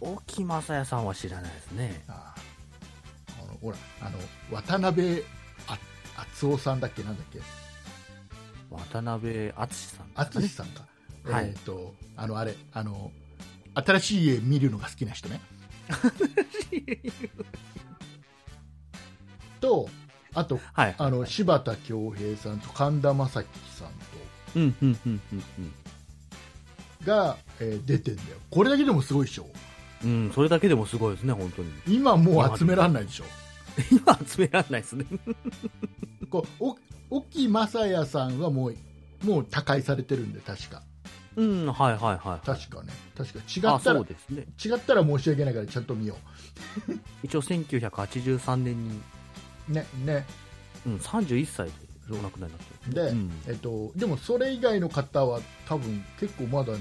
[0.00, 2.04] 沖正也さんは知らないですね。
[2.06, 2.34] あ
[3.42, 4.18] あのほらあの
[4.52, 5.22] 渡辺
[6.18, 7.02] あ敦夫さんだっけ？
[7.02, 7.40] なんだっけ？
[8.70, 10.12] 渡辺敦さんね。
[10.16, 10.84] 淳さんか、
[11.24, 11.46] はい。
[11.46, 13.12] えっ、とあのあれあの
[13.74, 15.40] 新しい家見るのが好きな人ね。
[19.60, 19.88] と
[20.34, 20.94] あとはい。
[20.98, 23.88] あの柴田恭平さんと神田正輝さん
[24.56, 25.40] うん、うん、うん、うん、
[27.04, 28.28] とが、えー出てんだよ。
[28.50, 29.46] これだけでもすごいでしょ。
[30.02, 30.10] うん。
[30.10, 31.70] うん、それだけでもすごいですね、本当に。
[31.86, 33.24] 今もう集めらんないでしょ
[33.90, 35.04] 今集められないですね。
[36.30, 36.76] こうお
[37.10, 38.76] 沖正也さんはもう
[39.24, 40.82] もう他界されてるんで確か
[41.36, 42.46] うん、はいはいはい。
[42.46, 44.46] 確かね確か違あ、ったらそうですね。
[44.64, 46.16] 違ったら申し訳ないからちゃんと見よ
[47.22, 49.00] 一応1983年に、
[49.68, 50.26] うねね
[50.84, 51.72] うん、31歳で
[52.10, 52.94] お亡くなりになってる。
[52.94, 56.80] で、うんえっと、でもそれ以外の方は多分結構まだね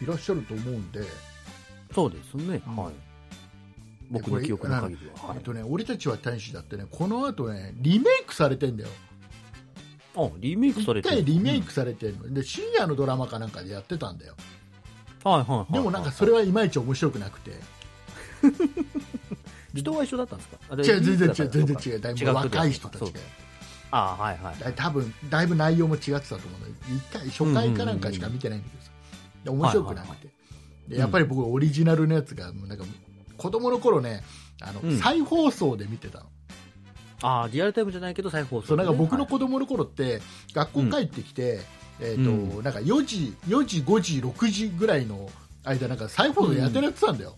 [0.00, 1.02] いらっしゃると思うんで、
[1.94, 2.94] そうですね、うんはい。
[4.10, 5.28] 僕の記憶の限りは。
[5.28, 8.90] はいえっとね、俺たちは天使だってねこの後ねリメイクされてんだよ。
[10.16, 14.34] あ、リメイクされ一てる回リメイクされてるの、で深夜のドラマかなんかでやってたんだよ。
[14.38, 14.56] うん
[15.30, 15.72] はいはいはいはい。
[15.72, 17.52] でもなんかそれはいまいち面白くなくて。
[19.74, 20.58] 人は一緒だったんですか？
[20.76, 22.00] 違う全然違う全然違う。
[22.00, 23.20] だいぶ若い人たちが
[23.90, 24.58] あはいはい。
[24.58, 28.90] だ多分だいぶ内容も違ってたと思うんだけど一回初回かなんかしか見てないんだけどさ。
[29.44, 30.28] で面白くなくて、
[30.88, 32.84] でやっぱり僕オリジナルのやつがもうなんか
[33.36, 34.22] 子供の頃ね
[34.60, 34.98] あの、うん。
[34.98, 36.26] 再放送で見てたの。
[37.22, 40.20] ああ、リアルタイムじゃないけど再放送でね、そうなんか僕のはい子供の頃って、
[40.52, 41.60] 学校帰ってきて、
[42.00, 42.64] えーとうん。
[42.64, 45.30] なんか4時4時5時6時ぐらいの
[45.64, 47.34] 間なんか再放送やってるやってたんだよ、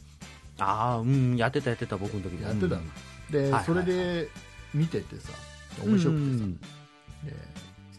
[0.59, 2.77] ああ、うん、やってたやってた、僕の時やってた。
[2.77, 2.79] のう
[3.31, 3.33] ん。
[3.33, 4.29] で、それで
[4.75, 5.31] 見ててさ
[5.85, 6.55] 面白くてさ、うん。
[6.59, 6.61] で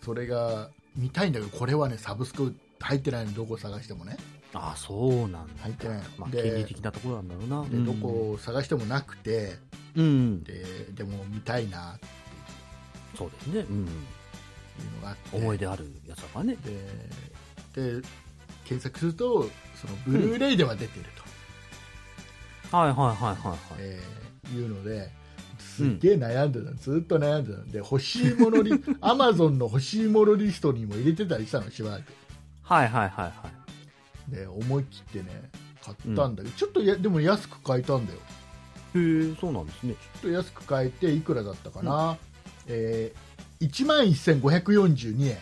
[0.01, 4.17] それが見たいんだけどこれはねサブスク入ってないのどこ探してもね
[4.53, 5.63] ああ、そうなんだ。
[5.63, 7.69] 入ってないまあ、で権利的なところなんだろうな。
[7.69, 9.57] でうんどこを探してもなくて
[9.95, 10.43] うん。
[10.43, 12.07] ででも見たいなって
[13.17, 13.59] そうですね。
[13.69, 13.77] うん。
[13.77, 13.85] いう
[14.95, 16.57] のがあって思い出あるやつだからね。
[17.75, 18.07] でで
[18.65, 21.05] 検索するとそのブルーレイでは出てる
[22.71, 23.59] と、はいはいはいはいはい。
[23.79, 25.12] えーいうので
[25.59, 32.03] すっげえ悩んでた、ずっと悩んでたで欲しいものリ アマゾンの欲しいものリストにも入れてたりしたのしばらく
[32.63, 33.33] はいはいはいはい。
[34.29, 35.49] で思い切ってね
[35.83, 38.19] 買ったんだけど、ちょっとやでも安く買えたんだよ。
[38.95, 39.93] へえ、そうなんですね。
[39.93, 42.17] ちょっと安く買えていくらだったかな、
[42.67, 45.37] えー、1万1542円。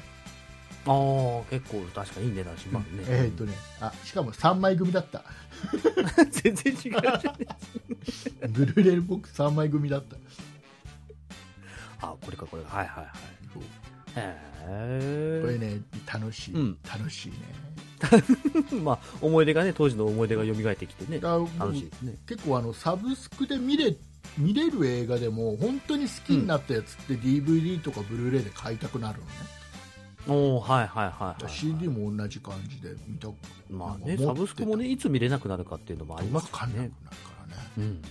[0.89, 5.23] ああ結構確かにいい値段しますね、えーっとねあしかも3枚組だった。
[6.31, 6.79] 全然違う。
[6.79, 7.33] じゃない
[8.49, 10.15] ブルーレイボックス3枚組だった。
[11.99, 12.77] あこれかこれか。
[12.77, 13.15] はいはいはい。
[13.53, 13.63] そう。
[14.15, 16.77] へこれね楽しい、うん。
[16.87, 17.37] 楽しいね。
[18.71, 21.19] え まあ思い出がね当時の思い出が蘇ってきてね。
[21.19, 21.89] 楽しい。
[21.89, 22.15] ですね。
[22.27, 23.95] 結構あのサブスクで見れ
[24.37, 29.31] 見れる映画でも本当に好きになったやつって DVD とかブルーレイで買いたくなるのね、
[30.27, 33.29] おおはいはいはい、はい、CD も同じ感じで見た
[33.69, 37.69] まあねサブスクもねいつ見れなくなるかっていうのもありますからね分かんなくなるからね。
[37.77, 38.01] うん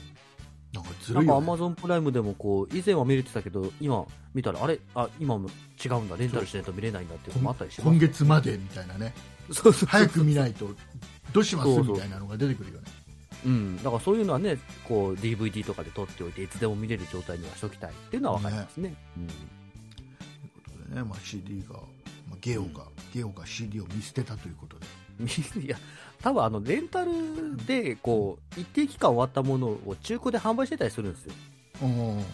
[0.73, 4.79] なんかずるいよ、ね、マゾンプライムでもこう以前は見れてたけど今見たらあれ？
[4.95, 5.49] あ今も
[5.83, 6.17] 違うんだ。
[6.17, 9.15] レンタルしないと見れないんだっていうのもあったりします今月までみたいなね。
[9.53, 10.69] そうそう早く見ないと
[11.33, 11.69] どうします？
[11.69, 12.87] みたいなのが出てくるよね
[13.45, 18.95] うん、だからそういうのはねこう DVD とかで撮っておいていつでも見れる状態にはしときたいっていうのは分かりますね。
[19.17, 19.27] うん。
[19.29, 19.39] という
[20.65, 21.81] ことでね、まあ、CD が、ま
[22.33, 24.87] あ、ゲオが、ゲオが CD を見捨てたということで
[25.61, 25.79] いや
[26.21, 27.13] 多分あのレンタル
[27.67, 31.33] でこう一定期間終わったものを中古で販売してたりするんですよ。
[31.83, 32.25] うん。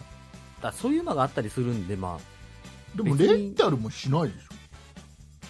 [0.61, 2.97] だそういうのがあったりするんでまあ。
[2.97, 3.43] でも別に。
[3.43, 4.47] レンタルもしないでしょ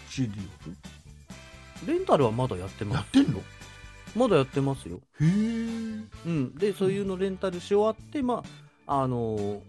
[0.10, 0.41] ？CD
[1.88, 3.17] レンタルはまだやってをます。
[3.17, 3.39] やってんの？
[3.39, 3.43] へ
[4.15, 5.00] まだやってますよ。
[5.19, 5.26] え。
[5.26, 8.43] うん、でそういうのレンタルし終わって、ま
[8.88, 9.60] ああのー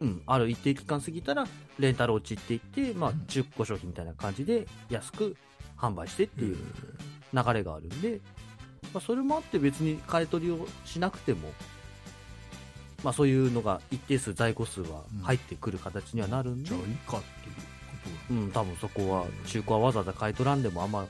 [0.00, 1.46] うん、ある一定期間過ぎたら
[1.78, 5.36] レンタル落ちっていって、まあうん、中古商品みたいな感じで安く
[5.76, 6.56] 販売してっていう
[7.32, 8.20] 流れがあるんで、
[8.92, 11.50] まあ、それもあって別に買い取りをしなくても、
[13.02, 17.74] まあ、そういうのが一定数在庫数は入ってくる形にはなるんで、じゃあいいかっていうこと
[18.30, 21.06] うん、多分そこは中古はわざわざ買い取らんでもあんま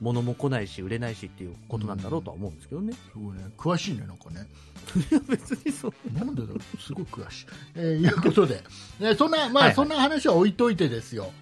[0.00, 3.44] 物も来ないし売れないしっていうことなんだろうとは思うんですけどね、すごいね。
[3.56, 4.46] 詳しいねなんかね。
[5.10, 5.92] いや別にそう。
[6.12, 6.80] なんでだろう。
[6.80, 8.62] すごい詳しい、えーいうことで、
[9.00, 9.74] ね、そんなまあ、はいはい。
[9.74, 11.32] そんな話は置いといてですよ、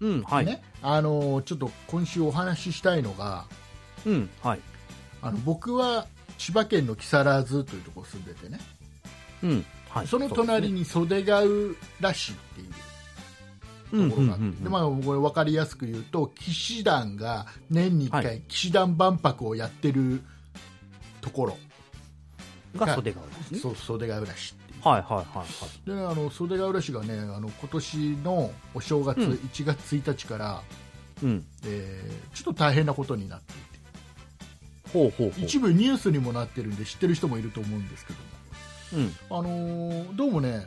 [0.00, 0.62] うんはい、ね。
[0.82, 3.44] あのーちょっと今週お話ししたいのが
[4.06, 4.60] うんはい。
[5.22, 6.06] あの僕は
[6.38, 8.58] 千葉県の木更津というところ住んでてね。
[9.42, 20.22] うんはい、その隣に袖ヶ浦市っていうところがあって、でまあ、これ分かりやすく言うと騎士団が年に1は回騎士団万博をやってる
[21.20, 21.58] ところ、
[22.76, 23.58] が袖ヶ浦ですね。
[23.58, 25.46] そう袖ヶ浦市はいはいはいはい。
[25.88, 30.62] でねあの袖ヶ浦市がねあの今年のお正月、うん1月1日から、
[31.22, 31.44] うん。
[31.64, 33.60] えーちょっと大変なことになっていて
[34.92, 35.44] ほうほうほう。
[35.44, 38.18] 一部ニュースにもなってるんで知ってる人もいると思うんですけど
[38.94, 39.04] うん。
[39.04, 40.66] も、あのーどうもね、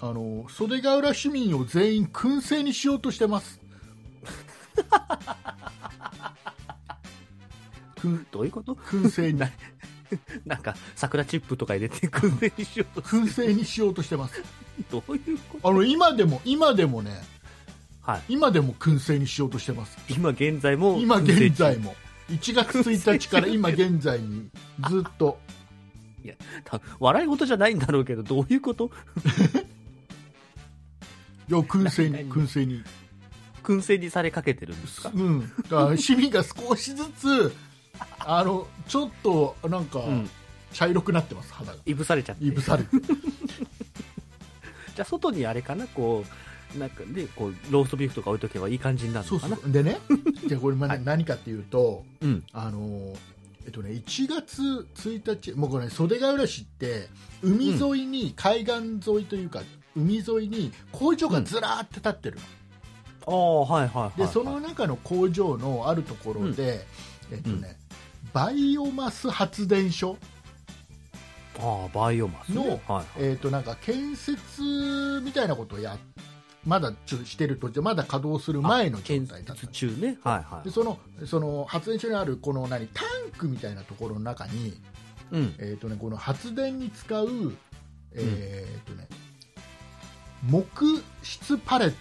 [0.00, 3.60] あのー袖ヶ浦市民を全員燻製にしようとしてます。
[8.32, 8.74] どういうこと？
[8.74, 9.40] 燻製に
[10.44, 13.08] な なんか、桜チップとか入れて燻製にしようと。
[13.08, 14.42] 燻製にしようとしてます。
[14.90, 15.68] どういうこと？
[15.70, 17.22] あの今でも今でもね
[18.02, 18.22] はい。
[18.28, 19.96] 今でも燻製にしようとしてます。
[20.08, 20.98] 今現在も。
[21.00, 21.84] 今現在も。
[21.90, 21.96] も
[22.30, 24.48] 1月1日から今現在に
[24.88, 25.38] ずっと
[26.64, 28.90] た笑い事じゃないんだろうけど、どういうこと？
[31.48, 32.82] いや燻製に何燻製に
[33.62, 35.10] 燻製にされかけてるんですか？
[35.14, 37.54] うん、だから市民が少しずつ
[38.26, 40.30] あのちょっとなんかうん。
[40.74, 42.44] 茶色くなってます、肌がいぶされちゃって。
[42.44, 42.90] いぶされて
[44.96, 46.24] じゃあ、外にあれかなこ
[46.74, 50.00] う、なんかね、こう、ローストビーフとか置いとけばいい感じになるのかなそうでね
[50.46, 52.44] じゃあこれまあはい何かっていうと、うん。
[52.52, 53.14] あの
[53.64, 57.08] えっとね、1月1日、もうこれ、袖ヶ浦市って
[57.40, 58.72] 海沿いに、海岸
[59.08, 59.62] 沿いというか
[59.96, 62.38] 海沿いに工場がずらーって立ってる
[63.26, 64.20] の、ああ、はいはいはい。
[64.20, 66.84] でその中の工場のあるところで、
[67.30, 67.78] えっとね
[68.34, 70.18] バイオマス発電所
[71.60, 72.56] ああ、バイオマスね。
[72.56, 73.06] のはいはい。
[73.18, 75.96] えー、となんか建設みたいなことをや
[76.66, 80.18] まだちょしてるとまだ稼働する前の状建態だった設中ね。
[80.24, 80.72] はいはいで。
[80.72, 84.82] そのその発電所にあるこの何タンクみたいなところの中に、
[85.30, 85.54] うん。
[85.58, 87.28] えーとね、この発電に使う、
[88.14, 89.06] えーとね、
[90.42, 91.92] 木質パレ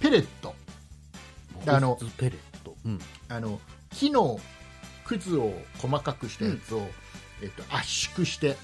[0.00, 0.54] ペレット
[1.66, 2.74] あの木質ペレット。
[2.86, 2.98] うん。
[3.28, 3.60] あの
[3.90, 4.40] 木の
[5.06, 6.88] くずを細かくしたやつを、
[7.40, 8.56] えー、と圧縮して。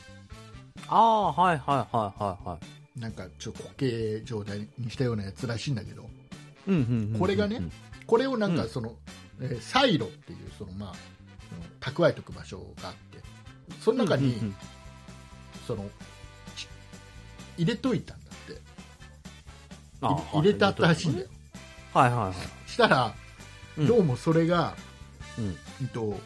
[0.88, 2.58] ああ、はいはいはいはいは
[2.96, 3.00] い。
[3.00, 6.08] なんかちょっと固形状態にしたようなやつらしいんだけど。
[6.68, 7.60] うんうんうんうんこれがね
[8.06, 8.56] これをなんうん。
[8.56, 8.96] かその、
[9.40, 10.94] えーサイロっていうそのまあ
[11.82, 13.18] その蓄えとく場所があって。
[13.80, 14.56] その中に、うんうんうん。
[15.66, 15.88] その
[16.56, 16.68] ち
[17.56, 18.60] 入れといたんだって。
[20.00, 21.28] 入れ入れてあったらしいんだよ、
[21.94, 22.70] はいはいはい。
[22.70, 23.14] したら、
[23.78, 23.86] うん。
[23.86, 24.74] どうもそれが、
[25.38, 25.56] うん。
[25.80, 26.18] うんと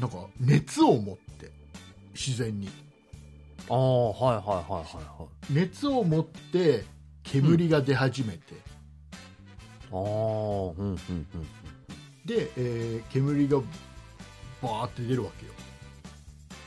[0.00, 1.50] なんか熱を持って
[2.14, 2.68] 自然に
[3.68, 5.52] ああ、はいはいはいはいはい。
[5.52, 6.84] 熱を持って
[7.22, 8.54] 煙が出始めて、
[9.92, 11.26] ああ、うん、うん、うん。
[12.24, 13.58] で、えー煙が
[14.62, 15.52] バーって出るわけよ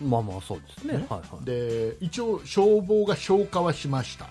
[0.02, 0.93] まあまあ、そうですね。
[0.98, 1.46] ねはいはい。
[1.46, 4.30] で一応消防が消火はしました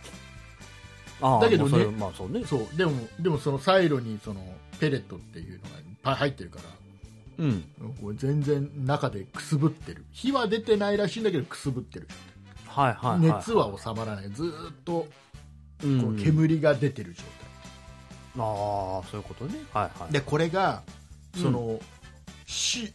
[1.20, 2.44] ああだけどねまあそれまあそうね。
[2.44, 4.40] そうでもでもそのサイロにその
[4.80, 6.64] ペレットっていうのがいっぱい入ってるから
[7.38, 7.64] うん。
[8.00, 12.08] これ全然中でくすぶってる火は出てないらしいんだけどくすぶってる
[12.66, 13.20] はいはいはい。
[13.20, 15.06] 熱は収まらないずーっと
[15.84, 17.24] うん、こう煙が出てる状
[18.38, 19.54] ああ、そういうことね。
[19.72, 19.92] はいはい。
[19.98, 20.82] 態でこれが
[21.34, 21.80] その、
[22.46, 22.92] 市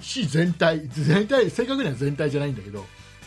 [0.00, 2.84] 市全体全体正確には全体じゃないんだけど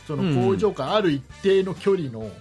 [0.07, 2.31] その工場からある一定の距離の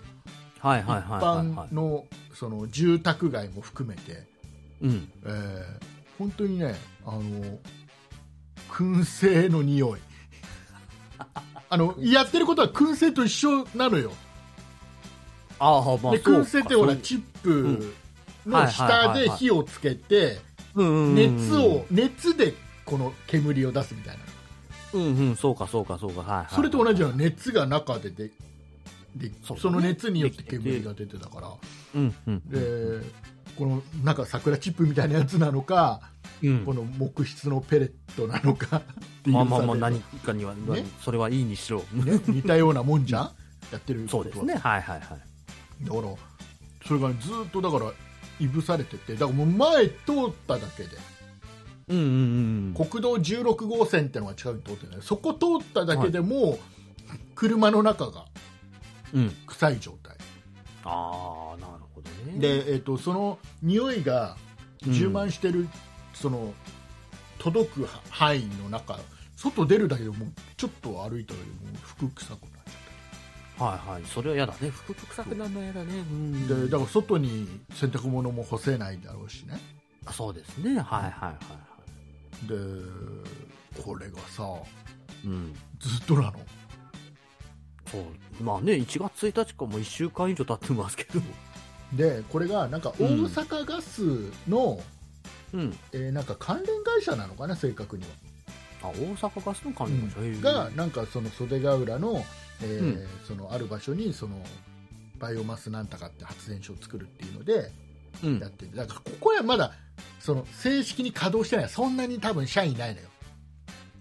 [0.61, 1.75] はい一般。
[1.75, 4.25] のその住宅街も含めて、
[4.81, 5.13] うん。
[5.25, 5.65] えー
[6.19, 6.75] 本当にね
[7.07, 7.23] あの
[8.69, 10.01] 燻製の匂い。
[11.71, 14.13] あのやってることは燻製と一緒なのよ。
[15.59, 17.95] ああ、まあ、で燻製ってほらチップ
[18.47, 20.41] の下で火をつけて
[20.75, 22.55] 熱を熱で
[22.85, 24.25] この煙を出すみたいな。
[24.95, 26.21] うんうん、そうかそうかそうか。
[26.21, 26.55] はい、はい。
[26.55, 28.31] それと同じような熱が中でで
[29.17, 31.51] でその熱によって煙が出てたから。
[31.95, 32.43] うんうん。
[32.49, 33.07] で
[33.59, 36.01] このなんか桜チップみたいなやつなのか
[36.43, 38.83] うんこの木質のペレットなのかっ
[39.25, 41.81] ていうまあまあまあ、さ何かには、ねそれはいいにしろ。
[41.93, 43.31] ね、似たようなもんじゃん？
[43.73, 44.55] やってるそうですね。
[44.55, 45.85] はいはいはい。
[45.85, 46.03] だから
[46.87, 47.15] それがず
[47.47, 47.93] っとだから
[48.41, 49.95] いぶされててだからもう前通っ
[50.47, 50.91] ただけで
[51.89, 52.87] うんうんうん。
[52.87, 56.59] 国道16号線ってのが近くに通ってるんだけどそこ通っただけでも、
[57.35, 58.27] 車の中が
[59.13, 59.31] うん。
[59.47, 60.17] 臭い状態
[60.85, 61.78] ああ、なるほどね。
[62.37, 64.37] で、えー、とその匂いが
[64.83, 65.69] 充満してる、
[66.15, 66.53] その
[67.39, 68.99] 届く範囲の中
[69.37, 70.19] 外出るだけでもう
[70.57, 74.03] ちょっと歩いただけでもう服臭くなっちゃっはいはい。
[74.05, 74.71] それは嫌だね。
[74.71, 75.99] 服臭くなるのは嫌だね。
[75.99, 76.49] うん。
[76.49, 79.59] たでだから外に洗濯物も干せないだろうしね
[80.07, 80.71] あそうですね。
[80.71, 81.39] はいはいはいは
[82.47, 84.45] でこれがさ
[85.25, 85.27] い。
[85.27, 85.55] うん。
[85.81, 86.33] ずっとなの
[87.91, 88.43] そう。
[88.43, 91.21] まあね、1月1日かもう1週間以上経ってますけど。
[91.93, 94.03] でこれがなんか大阪ガス
[94.49, 94.81] の、
[95.55, 95.77] うん。
[95.93, 98.05] えーなんか関連会社なのかな正確に
[98.83, 102.23] はあ、大阪ガスの関連会社、へえがなんかその袖ヶ浦の,、
[102.63, 104.37] えーうんそのある場所にその
[105.19, 107.73] バイオマスなんたかって発電所を作るっていうので
[108.23, 108.49] うんや。
[108.49, 109.73] ってるだからここはまだ
[110.21, 113.09] その正式に稼働してないそんなに多分社員いないのよ、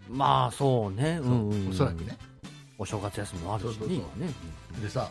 [0.09, 1.19] まあそうね。
[1.23, 1.69] うんうんうん。
[1.69, 2.17] おそらくね。
[2.77, 4.33] お正月休みもあるしね、そうそうそう今ね。
[4.81, 5.09] でさ、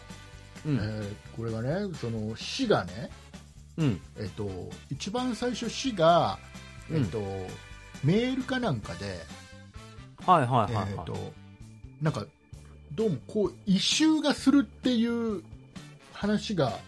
[0.66, 0.76] うん。
[0.76, 3.10] えーこれがねその市がね、
[3.76, 4.00] うん。
[4.18, 4.48] えっと
[4.90, 6.38] 一番最初市が、
[6.90, 7.20] えっと
[8.04, 9.18] メールかなんかで、
[10.26, 10.86] はいはいはい、はい。
[10.90, 11.32] えっと
[12.02, 12.26] なんか
[12.92, 15.42] どうもこう異臭がするっていう
[16.12, 16.78] 話が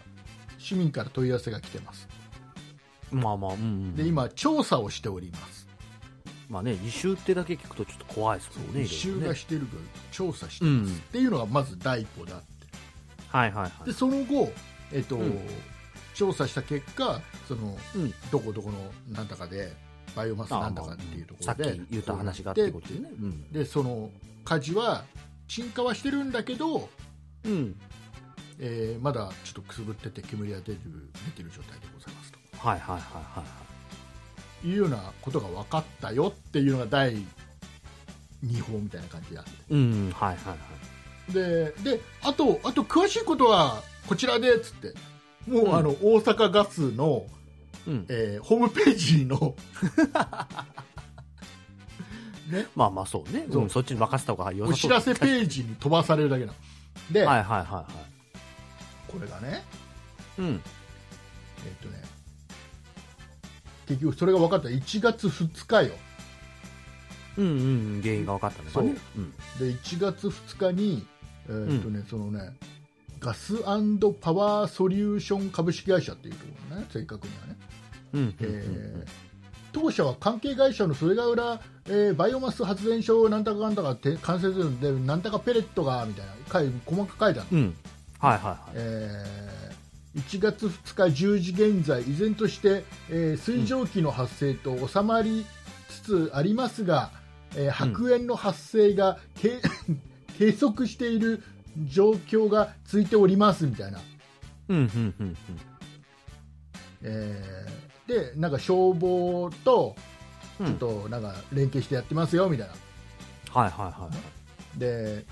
[0.58, 2.08] 市民から問い合わせが来てます
[3.10, 3.96] まあまあ、うん、うん。
[3.96, 5.68] で今調査をしております
[6.48, 8.82] まあね、異臭ってだけ聞くとちょっと怖いですもんね。
[8.84, 12.57] 異臭がしてるから調査してます、うんっていうのがまず第一歩であって
[13.28, 13.86] はいはいはい。
[13.86, 14.52] でその後、
[14.92, 15.38] えっとうん
[16.14, 18.12] 調査した結果そのうん。
[18.32, 18.78] どこどこの
[19.14, 19.72] なんだかで
[20.16, 23.08] バイオマスなんだかっていうとこさっろでき言った話があってことでね。
[23.20, 23.52] うん。
[23.52, 24.10] でその
[24.44, 25.04] 火事は
[25.46, 26.88] 鎮火はしてるんだけど、
[27.44, 27.78] うん。
[28.58, 30.78] えーまだちょっとくすぶってて煙が出る
[31.26, 33.44] 出てる状態でございますとはいはいはいはいは
[34.64, 34.66] い。
[34.66, 37.14] いうようなことが分かったよっていうのが第
[38.44, 40.58] 2報みたいな感じであってうん、はいはいはい。
[41.32, 44.94] でであとあと詳しいことはこちらでっつって。
[45.46, 45.74] もう、うん。
[45.76, 47.26] あの大阪ガスの、
[47.86, 48.06] うん。
[48.08, 49.54] えーホームページの。
[52.50, 53.46] ね、まあまあそうね。
[53.52, 53.62] そう。
[53.64, 54.72] うん、そっちに任せた方が良さそう。
[54.72, 56.58] お知らせページに飛ばされるだけなの。
[57.10, 57.86] で、はいはいはいは
[59.06, 59.62] これがね。
[60.38, 60.42] い。
[60.42, 60.48] うん。
[60.48, 62.02] えっとね。
[63.86, 64.68] 結局それが分かった。
[64.68, 65.94] 1月2日よ。
[67.36, 68.96] うんうん、原因が分かったのかね。
[69.16, 69.20] う。
[69.20, 69.30] ん。
[69.58, 71.06] で1月2日に、
[71.48, 72.56] えーっとねそのね
[73.20, 77.56] ガスパワーソリューション株式会社っていうところね正確にはね、
[78.14, 78.20] うん。
[78.20, 79.28] うんえー
[79.70, 86.32] 当社は関係会社の袖ヶ浦、えーバイオマス発電所なんたかかんたかって完成するんでなんたかペレットがみたいな
[86.86, 87.74] 細かく書いてあるの、うん。
[88.18, 88.58] はいはいはい。
[88.74, 89.78] えー
[90.18, 95.44] 1月2日10時現在依然として、えー水蒸気の発生と収まり
[95.90, 97.10] つつありますが、
[97.54, 99.60] えー白煙の発生が、け
[100.38, 101.42] 計測している
[101.86, 104.00] 状況が続いておりますみたいな、
[104.68, 105.36] うんうんうん
[107.02, 109.94] えーでなんか消防と
[110.60, 110.66] うん。
[110.66, 112.74] ちょっとなんか連携してやってますよみたいな。
[113.60, 113.92] はいはいはい。
[114.00, 114.08] は
[114.76, 114.78] い。
[114.78, 115.24] で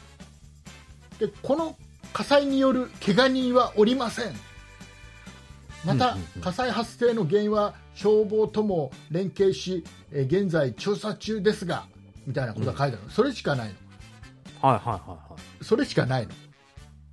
[1.19, 1.77] でこの
[2.13, 4.35] 火災による怪我人はおりません。
[5.85, 6.43] また、うんうんうん。
[6.43, 11.87] 火災発生の原因は消防とも連携し、えー現在調査中ですが
[12.27, 13.05] みたいなことが書いてある。
[13.05, 13.75] の、それしかないの
[14.61, 15.65] はいはいはいはい。
[15.65, 16.33] それしかないの。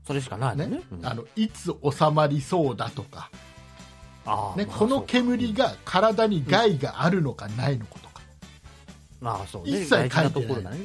[0.05, 0.77] それしかないのね。
[0.77, 0.83] ね。
[0.91, 1.05] うん。
[1.05, 3.39] あのいつ収まりそうだとか、ね、
[4.25, 8.21] あーまあこの煙が体に害があるのかないのかとか、
[9.21, 9.81] まあそうね。
[9.81, 10.31] 一切書いてない。
[10.31, 10.77] ところだね。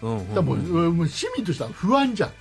[0.00, 2.30] うんうんもうもう市民としては不安じゃん。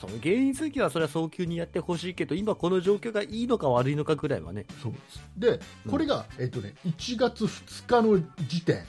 [0.00, 4.66] その原因追及はそれは早急にやってほしいけど、今この状況がいいのか悪いのかぐらいはね。
[4.82, 5.22] そうです。
[5.36, 8.18] でこれが、えっとね、1月2日の
[8.48, 8.84] 時点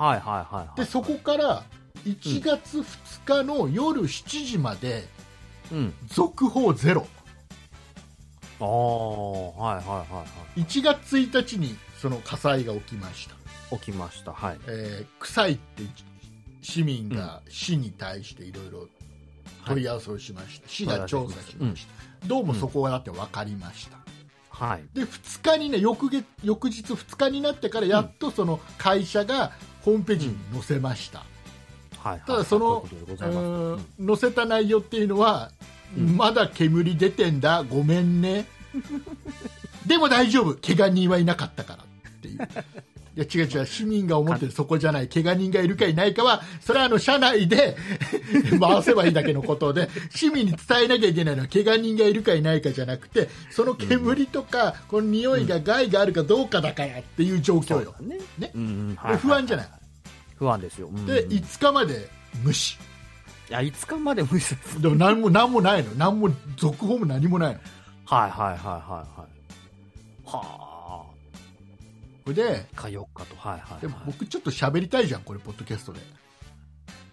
[0.00, 0.80] はいはいはい、はい。
[0.80, 1.62] でそこから
[2.06, 2.84] 1月2
[3.26, 5.06] 日の夜7時まで
[5.70, 5.94] うん。
[6.08, 7.06] 続報ゼロ
[8.60, 10.24] ああ、はいはいはいは
[10.56, 13.34] 1月1日にその火災が起きました、
[13.76, 13.78] い。
[13.78, 14.32] 起きました。
[14.32, 14.58] はい。
[14.66, 15.82] えー臭いって
[16.62, 18.88] 市民が市に対していろいろ
[19.66, 21.86] 問い合わせをしました、市が調査しまし
[22.20, 23.98] た、どうもそこがだって分かりました、
[24.50, 24.84] はい。
[24.94, 29.52] で2日にね翌月翌日2日になってからやっとその会社が
[29.82, 31.28] ホームページに載せました、はい
[32.00, 32.22] はい。
[32.26, 33.38] ただそのそういうことでございます。
[33.38, 34.06] うーん。
[34.06, 35.50] 載せた内容っていうのは、
[35.96, 36.16] うん。
[36.16, 38.46] まだ煙出てんだごめんね。
[39.86, 40.54] でも大丈夫。
[40.54, 42.36] 怪我人はいなかったからっていう。
[42.36, 42.38] い
[43.20, 43.66] や違う違う。
[43.66, 45.08] 市民が思ってるそこじゃない。
[45.08, 47.76] 怪我人がいるかいないかはそれはあの社内で
[48.60, 58.52] 回せばいいだけのことで市民に伝えなきゃいけないのは怪我人がいるかいないかじゃなくてその煙とか、この匂いが害があるかどうかだからっていう状況よ、ね。
[59.18, 59.68] 不安じゃない、
[60.36, 60.90] 不安ですよ。
[61.06, 62.08] で5日まで
[62.42, 62.76] 無視。
[63.48, 64.54] いや、5日まで無視。
[64.54, 64.80] です。
[64.80, 65.90] でも何も何もないの。
[65.96, 67.60] 何も続報も何もないの。
[68.04, 69.30] はいはいはいはいはい。
[70.24, 70.69] は
[72.24, 72.80] これであ。
[72.80, 73.36] か4日と。
[73.36, 73.96] はいはい、ではい。
[74.06, 76.00] 僕ちょっと喋りたいじゃんこれポッドキャストで、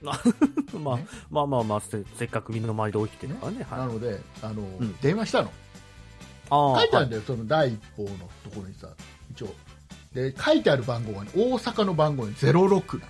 [0.04, 0.20] まあ、
[1.30, 3.64] まあまあまあせ、せっかく身の回りで起きてるからね。
[3.70, 3.80] はい。
[3.80, 5.52] なのであの、ん電話したの
[6.50, 8.10] ああ書いてあるんだよ、その第一報の
[8.44, 8.88] ところにさ
[9.32, 9.54] 一応
[10.14, 13.06] で書いてある番号が、ね、大阪の番号に06な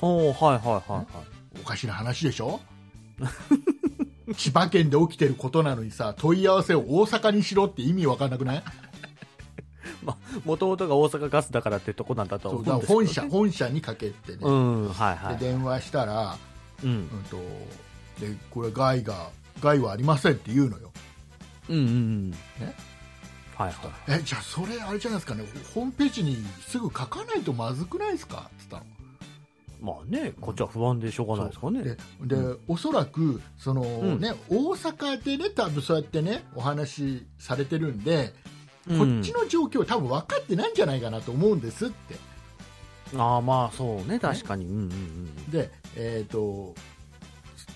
[0.00, 1.06] のおおはいはいはいはい。
[1.60, 2.60] おかしな話でしょ？
[4.36, 8.62] 千葉県で起きてることなのにさ問い合わせを大阪にしろって意味わかんなくない？
[10.44, 15.36] もともとが大阪ガスだからってとこなんだと思うんです本社本社にかけてね、うん、はいはい。
[15.36, 16.36] で電話したら、
[16.82, 16.90] うん。
[16.90, 17.36] うん、と
[18.20, 19.30] でこれ害が
[19.60, 20.90] 害はありませんって言うのよ
[21.68, 22.30] うんうんうん。
[22.30, 22.36] ね？
[23.56, 23.72] はいは
[24.08, 24.20] い。
[24.20, 28.38] えじゃあそれあれじゃないですかねホームページにすぐ書かないとまずくないですか？
[28.38, 28.92] って言ったの
[29.80, 31.82] まあね、こっちは不安でしょうがないですからね。
[31.82, 31.96] で
[32.36, 38.52] で、おそらくその、んね、大阪でね多分そうやってねお話しされてるんで、うん
[38.88, 42.16] こっちの状況多分分かってないんじゃないかなと思うんですって
[43.16, 44.64] ああまあそうね、確かに。
[44.64, 45.50] うんうんうん。
[45.50, 46.74] で、えー、と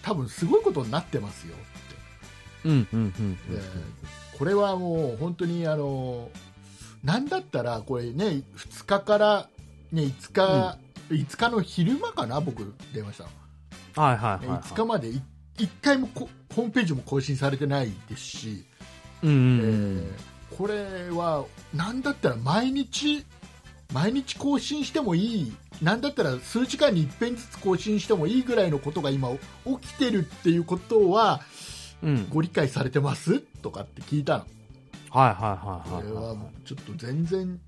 [0.03, 3.63] 多分すごいことになってますよってうんうんうんうんで
[4.39, 6.31] これはもう本当にあの
[7.05, 9.49] なんだったらこれね2日から、
[9.93, 10.79] ね、5日、
[11.11, 13.31] 5日の昼間かな僕電話したの
[14.09, 14.59] はいはいはいはい。
[14.61, 15.23] 5日まで1
[15.83, 18.65] 回もこホームページも更新されてないですし、
[19.23, 19.99] うんうんえうん。
[19.99, 21.45] ーこれは
[21.75, 23.25] なんだったら毎日
[23.93, 31.41] 毎日更新してもいいなんだったら数時間に一遍ずつ更新してもいいぐらいのことが今起きてるっていうことは
[32.03, 32.29] うん。
[32.29, 33.41] ご理解されてます？
[33.41, 34.45] とかって聞いたの
[35.11, 36.03] はいはいはいはい。
[36.03, 37.59] これはちょっと全然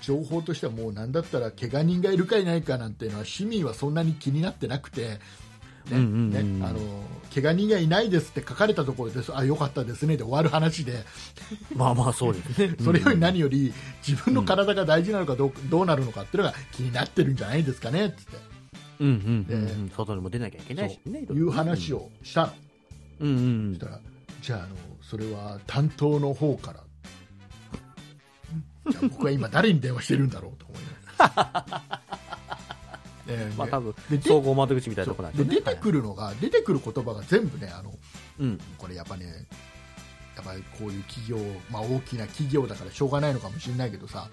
[0.00, 5.18] 情報としてはもうなんだったら怪我人がいるかいないかなんていうのは市民はそんなに気になってなくて、
[5.90, 5.98] ね。
[5.98, 7.06] うんうんうんあの
[7.36, 9.30] 怪我人がいないですって書かれたところです。
[9.36, 10.16] あよかったですね。
[10.16, 11.04] で終わる話で。
[11.76, 12.74] まあまあそうですね。
[12.82, 13.74] それより何より
[14.06, 18.06] 自分の体が大事なのかどうどうなるのかっていうのが気になってるんじゃないですかね。
[18.06, 18.22] っつって。
[19.00, 19.90] うんうんうんうん。
[19.94, 21.20] 外にも出なきゃいけないしね。
[21.20, 22.52] いう話をしたの、
[23.20, 24.00] うんうんそしたら
[24.40, 24.68] じゃああの
[25.02, 26.80] それは担当の方から。
[28.90, 30.80] じゃあ僕は今誰に電話してるんだろうと思い
[31.18, 31.82] ながら
[33.28, 35.56] えーまあ多分で、で総合窓口みたいなとこなんででね。
[35.56, 37.92] 出てくるのが、出てくる言葉が全部ねあの
[38.40, 38.60] うん。
[38.78, 39.26] これやっぱね
[40.36, 41.38] やっぱりこういう企業、
[41.70, 44.28] まあ、大きな企業だからしょうがないのかもしれないけどさ、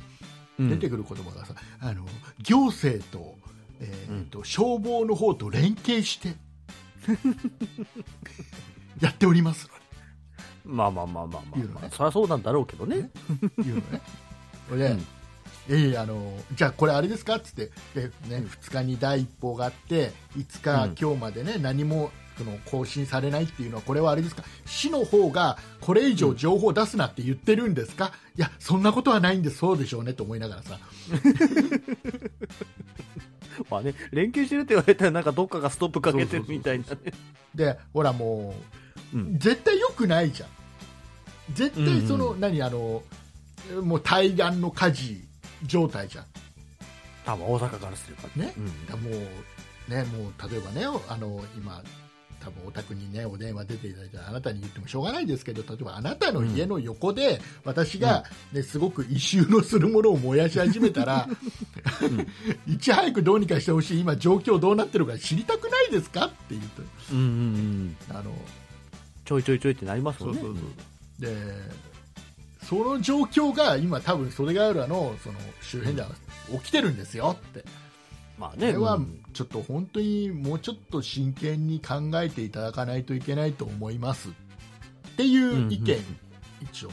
[0.59, 0.69] うん。
[0.69, 2.05] 出てくる言葉がさあの
[2.39, 3.35] 行政と,、
[3.79, 6.35] えーと消防の方と連携して
[9.01, 9.69] やっております
[10.65, 11.89] まあまあまあまあまあまあ。
[11.91, 13.09] そりゃそうなんだろうけどね。
[13.57, 14.01] のいうのね
[14.69, 15.05] これで、うん
[15.69, 17.35] ええあのじゃあこれあれですか？
[17.37, 20.95] っつってで、ね2日に第一報があって5日、うん。
[20.99, 24.43] 今日までね何もその更新されないっていうのはこれはあれですか？
[24.65, 30.79] 市の方がこれ以上情報を出すなって言ってるんですか、いやそんなことはないんですそうでしょうねと思いながらさ。
[33.69, 36.97] まあね、連携してるって言われたらなんかどっかがストップかけてるみたいなね。
[37.53, 38.55] でほらも
[39.13, 39.17] う。
[39.17, 39.37] うん。
[39.37, 40.49] 絶対良くないじゃん。
[41.53, 42.39] 絶対その、うん。
[42.39, 43.03] 何あの
[43.83, 45.23] もう対岸の火事
[45.65, 46.25] 状態じゃん。
[47.25, 48.53] 多分大阪からすればね。
[48.57, 48.85] うん。
[48.87, 51.81] だもうねもう例えばねあの今
[52.43, 61.27] 多分お宅にねお電話出ていただいたらあなたに言ってもしょうがないですけど例えばあなたの家の横で私が、ねすごく異臭のするものを燃やし始めたら、
[62.67, 64.01] いち早くどうにかしてほしい。
[64.01, 66.25] 今状況どうなってるか知りたくないですか？
[66.25, 66.63] って言う
[67.13, 67.97] うんうんうん。
[68.09, 68.31] とあの
[69.25, 70.41] ちょいちょいちょいってなりますもんね。
[70.41, 71.33] そうそうそう。
[71.33, 71.55] で
[72.63, 76.09] その状況が今多分袖ヶ浦のその周辺では
[76.51, 77.65] 起きてるんですよって。
[78.37, 79.19] まあねこれはうん。
[79.33, 84.31] ちょっと本当にもうちょっと真剣に考えていただかないといけないと思いますっ
[85.17, 86.17] ていう意見、うんうん
[86.61, 86.89] 一応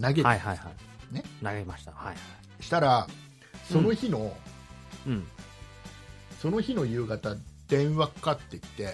[0.00, 0.70] 投げて、はいはいは
[1.10, 1.14] い。
[1.14, 1.92] ね投げました。
[1.92, 2.62] はいはい。
[2.62, 3.06] したら
[3.70, 4.34] その日の、
[5.06, 5.26] うん。
[6.40, 7.36] その日の夕方
[7.68, 8.88] 電話かかってきて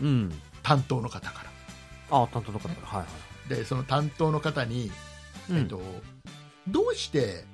[0.00, 0.32] うん。
[0.62, 1.50] 担当の方から。
[2.22, 2.86] あ担当の方から。
[2.86, 3.06] はいは
[3.46, 3.48] い。
[3.48, 4.92] でその担当の方に、
[5.52, 5.58] うん。
[5.58, 5.80] えっと、
[6.68, 7.44] どうして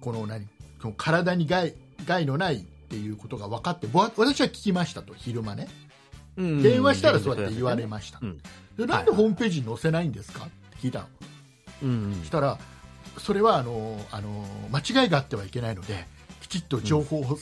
[0.00, 0.46] この何
[0.80, 1.74] この体に害
[2.04, 5.68] 害のないっていうことが分かってぼ私は聞きましたと昼間ね。
[6.36, 6.62] うん。
[6.62, 8.38] 電話したらそうやって言われました、うん。
[8.76, 10.44] でなんでホームページに載せないんですか？
[10.44, 11.06] って聞いたの。
[11.84, 12.22] うん。
[12.24, 12.58] したら
[13.18, 16.06] それはあのあの間違いがあってはいけないので
[16.40, 17.38] きちっと情報を、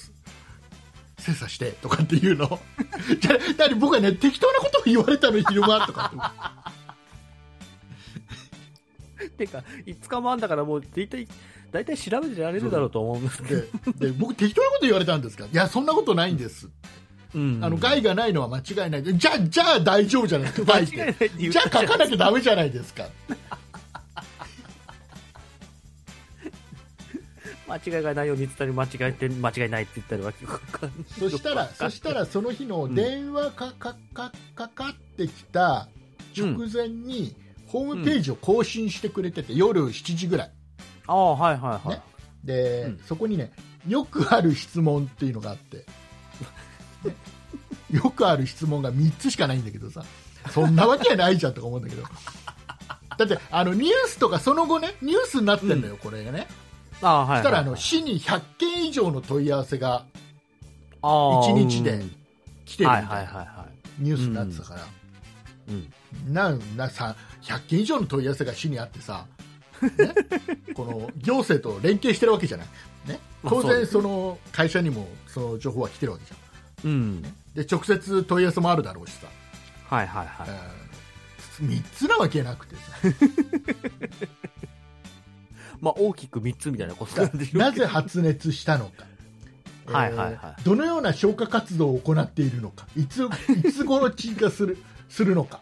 [1.18, 2.48] 精査してとかっていうの。
[3.78, 6.61] 僕はね適当なことを言われたの昼間とか
[9.47, 11.26] てか5日もあんだからもう大体
[11.70, 13.61] 大体調べてられるだろうと思うんですけど。
[13.61, 15.47] でで僕適当なこと言われたんですか？
[15.47, 16.68] いやそんなことないんです、
[17.34, 17.59] うん。
[17.62, 19.03] あの害がないのは間違いない。
[19.03, 20.80] じゃあじゃあ大丈夫じゃないですか。
[20.84, 23.07] じゃあ書かなきゃダメじゃないですか。
[27.68, 30.45] 間違いがないように言ったり間違えて間違いないって言ったりわけ
[31.18, 35.88] そしたらそしたらその日の電話かかかかかってきた
[36.36, 37.34] 直前に、
[37.72, 40.50] ホームページを更新してくれてて、夜7時ぐらい。
[41.06, 42.02] ああはいはいはい、ね。
[42.44, 42.98] で、うん。
[43.06, 43.50] そこにね
[43.88, 45.78] よくある質問っていうのがあって、
[47.04, 47.16] ね。
[47.90, 50.04] よくある質問が3つしかないんだけどさ。
[50.50, 52.02] そんなわけはないじゃんとか思うんだけど。
[53.16, 56.46] だってあのニュースとかその後ねニュースになってんのよ、これがね。
[57.00, 60.04] ああはいはいそしたらあの市に100件以上の問い合わせが
[61.00, 62.16] ああ1日でうん。
[62.66, 63.66] 来てるみたいな、はいはいはいは
[63.98, 64.84] ニュースになってたから、い
[65.68, 66.32] うん。
[66.32, 69.26] なんなさ100件以上の問い合わせが市にあってさ、
[69.82, 70.14] ね、
[70.74, 72.66] この行政と連携してるわけじゃない、
[73.07, 76.34] ね、まあ当然その会社にもその情報は来てるわけじゃ
[76.88, 76.90] ん。
[76.90, 77.22] うん。
[77.55, 79.26] で直接問い合わせもあるだろうしさ、
[79.88, 80.47] はいはいはい。
[80.49, 80.82] え
[81.62, 82.82] 3つなわけなくてさ。
[85.80, 89.05] まあ大きく3つみたいなことなんでしょなぜ発熱したのか、
[89.86, 90.62] はいはいはい。
[90.62, 92.86] どのような消火活動を行っているのか。
[92.97, 93.28] いつ
[93.64, 94.78] いつ頃鎮火する
[95.09, 95.61] するのか、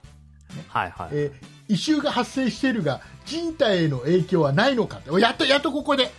[0.68, 1.08] はいはい。
[1.12, 5.10] えー異臭が発生しているが人体への影響はないのかって。
[5.10, 6.10] おやっとやっとここで。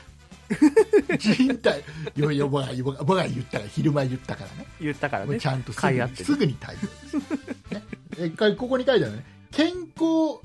[1.20, 1.84] 人体。
[2.16, 4.66] いやいや僕が僕が言ったから昼間言ったからね。
[4.80, 5.38] 言ったからね。
[5.38, 7.84] ちゃんとすぐにすぐに対応です、ね、
[8.18, 9.26] えかここに書いてあるね。
[9.52, 10.40] 健康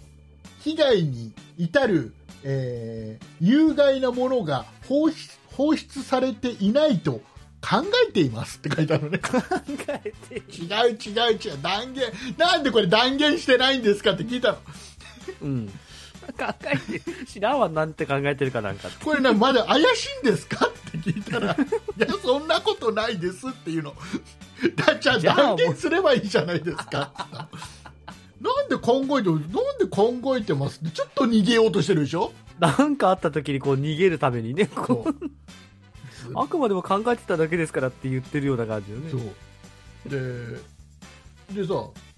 [0.64, 5.16] 被害に至る、えー有害なものが放出
[5.52, 7.20] 放出されていないと
[7.62, 9.18] 考えていますって書いてあるのね。
[9.18, 9.38] 考
[9.88, 11.62] えて違う違う違う。
[11.62, 12.12] 断言。
[12.36, 14.58] なんでこれ断言してないんですかって聞いたの
[15.42, 15.68] うん。
[15.68, 15.72] 考
[16.64, 21.56] えて知らんわなんて考えてるかなんかこれねまだ怪しいんですかって聞いたら い
[22.00, 23.94] やそんなことないですっていうの。
[24.76, 27.12] だじゃあ断言すればいいじゃないですか。
[28.40, 29.40] なんで考えてなん
[29.78, 32.32] で考えてますってちょっと逃げようとしてるでしょ？
[32.58, 36.32] なんかあった時にこう逃げるためにねこそう。
[36.32, 39.10] う あくまでも考えてただけですからって言ってるような感じよね。
[39.10, 39.20] そう。
[40.10, 41.74] ででさ、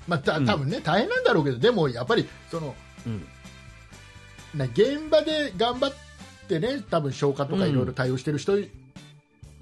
[0.06, 0.46] まあ、たうん。
[0.46, 2.74] 多分ね、大変なんだろうけどでもやっぱりそのうん
[4.54, 5.92] な現場で頑張っ
[6.48, 8.56] てね多分消火とかいろいろ対応してる人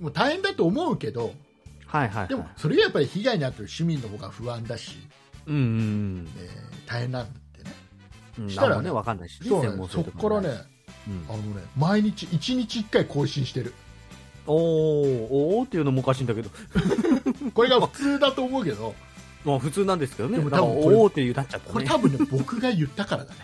[0.00, 1.32] も大変だと思うけど、
[1.86, 2.28] はいはいはい。
[2.28, 4.98] でもそれはやっぱり被害に遭ってる市民の方が不安だし、
[5.46, 7.70] うんうんえー大変なんだってね。
[8.40, 8.50] うん。
[8.50, 10.60] したらねなんもねわかんないしねそうねそともっからね
[11.08, 11.24] うん。
[11.28, 13.74] あのね毎日1日1回更新してる。
[14.46, 16.50] おーおーっていうのもおかしいんだけど。
[17.54, 18.94] これが普通だと思うけど
[19.46, 20.38] まあ普通なんですけどね。
[20.38, 21.72] でも多分おーっていうなっちゃったね。
[21.72, 23.38] これ多分ね僕が言ったからだね。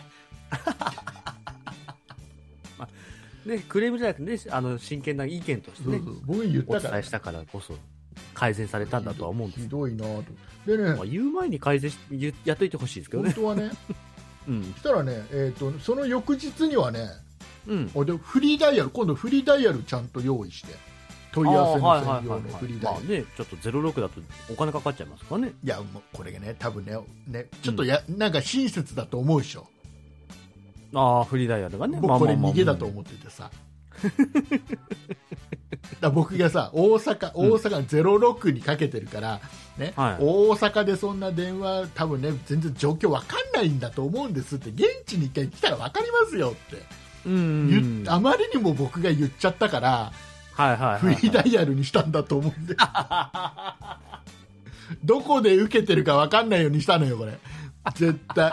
[3.57, 6.91] ねクレームじゃなくてねあの真剣な意見としてねそうそう僕が言っおたから。
[6.95, 7.75] 伝えしたからこそ
[8.35, 9.63] 改善されたんだとは思うんです。
[9.63, 10.25] ひどいなと。
[10.67, 13.31] でね、まあ、言う前に改善し言やっといてほしいですけどね。
[13.31, 13.71] 本当はね
[14.49, 14.73] うん。
[14.73, 17.11] そしたらね、えー、とその翌日にはね
[17.69, 17.91] うん。
[17.95, 20.75] おでフリーダイヤル今度フリーダイヤルちゃんと用意して
[21.33, 24.21] 問い合わせの専用のフリーダイヤルまあねちょっと06だと
[24.53, 25.53] お金かかっちゃいますからね。
[25.65, 29.67] いやもうこれがね多分ねねちょっとや、なんか親切だと思うでしょ。
[30.95, 31.99] ああ、フリーダイヤルがね。
[32.01, 33.51] 僕これ逃げだと思っててさ。
[36.01, 39.41] だ僕がさ大阪大阪の06にかけてるから、
[39.79, 40.23] ねはい。
[40.23, 44.71] 大阪でそんな電話多分ね全然状況わかんないんだと思うんですって。
[44.71, 47.03] 現地に一回来たらわかりますよって。
[47.25, 50.13] うんあまりにも僕が言っちゃったから、
[50.53, 52.77] はいはいはい、フリーダイヤルにしたんだと思うんで。
[55.05, 57.39] どこで受けてるかわかんないようにしたのよこれ。
[57.95, 58.53] 絶対。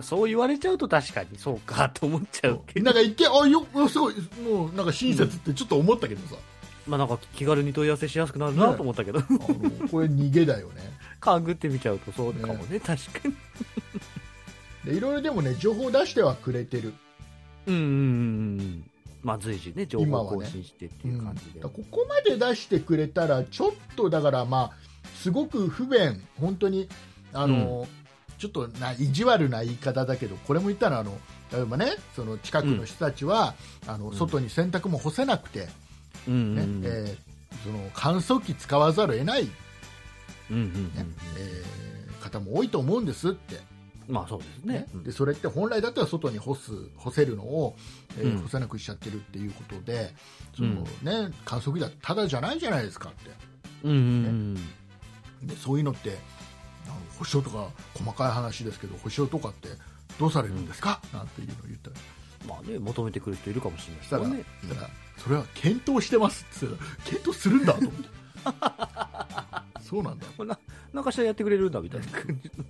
[0.00, 6.36] そう言われちゃうと確かにそうかと思っちゃうけど、なんか一見あよすごいもうなんか親切ってちょっと思ったけどさ、
[6.86, 10.94] まあなんか気軽に問い合わせしやすくなるなと思ったけど、あのこれ逃げだよね。
[11.18, 13.34] 勘ぐってみちゃうとそうかもね、確かに。
[14.84, 16.92] でいろいろでもね情報出してはくれてる。
[17.66, 18.90] うんうんうんうん。
[19.22, 21.60] まあ随時ね、情報更新してっていう感じで。
[21.60, 26.22] だからここまで出してくれたらちょっとだからまあすごく不便。
[26.40, 26.88] 本当に
[27.32, 27.88] あの、
[28.38, 31.18] ちょっとな意地悪な言い方だけどこれも言ったらあの
[31.52, 33.54] 例えばねその近くの人たちは、
[33.86, 34.14] あのん。
[34.14, 35.68] 外に洗濯も干せなくて、
[36.28, 36.82] うんうんねうん。
[36.84, 37.26] えー
[37.64, 39.50] その乾燥機使わざるを得ない、ね
[40.50, 41.16] うんうんうん。
[41.38, 43.60] えー方も多いと思うんですって、
[44.08, 44.86] まあそうですね。
[45.04, 47.76] でそれって本来だったら外に干す干せるのを、
[48.18, 48.42] えーうん。
[48.42, 50.14] 干せなくしちゃってるっていうことで
[50.56, 53.30] その、ね、乾燥機だただじゃないじゃないですかって。
[53.84, 54.54] うんうん
[55.42, 56.16] でそういうのって
[57.18, 59.68] 保証とか細かい話ですけど保証とかって
[60.18, 61.96] どうされるんですか、なんていうのを言ったら。
[62.44, 62.48] うん。
[62.48, 64.90] まあね、求めてくる人いるかもしれないそしたら。
[65.18, 68.08] それは検討してますって言ったら検討するんだと思って
[69.82, 70.58] そうなんだな
[70.92, 72.06] なんかしらやってくれるんだみたいな。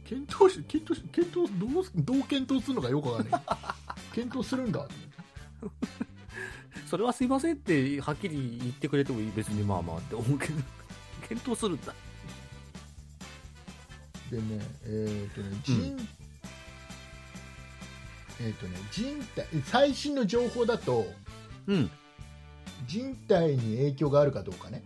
[0.05, 3.41] 検討し検討し検討どうどう検討するのかよくわかんない
[4.13, 4.87] 検討するんだ
[6.87, 10.63] それはすいませんってはっきり言ってくれてもいい別にまあまあって思うけど、
[11.29, 11.95] 検討するんだ。
[14.31, 15.97] でねえっ、とね人、
[18.41, 21.07] えっ、とね人体最新の情報だと
[21.67, 21.91] うん。
[22.87, 24.83] 人体に影響があるかどうかね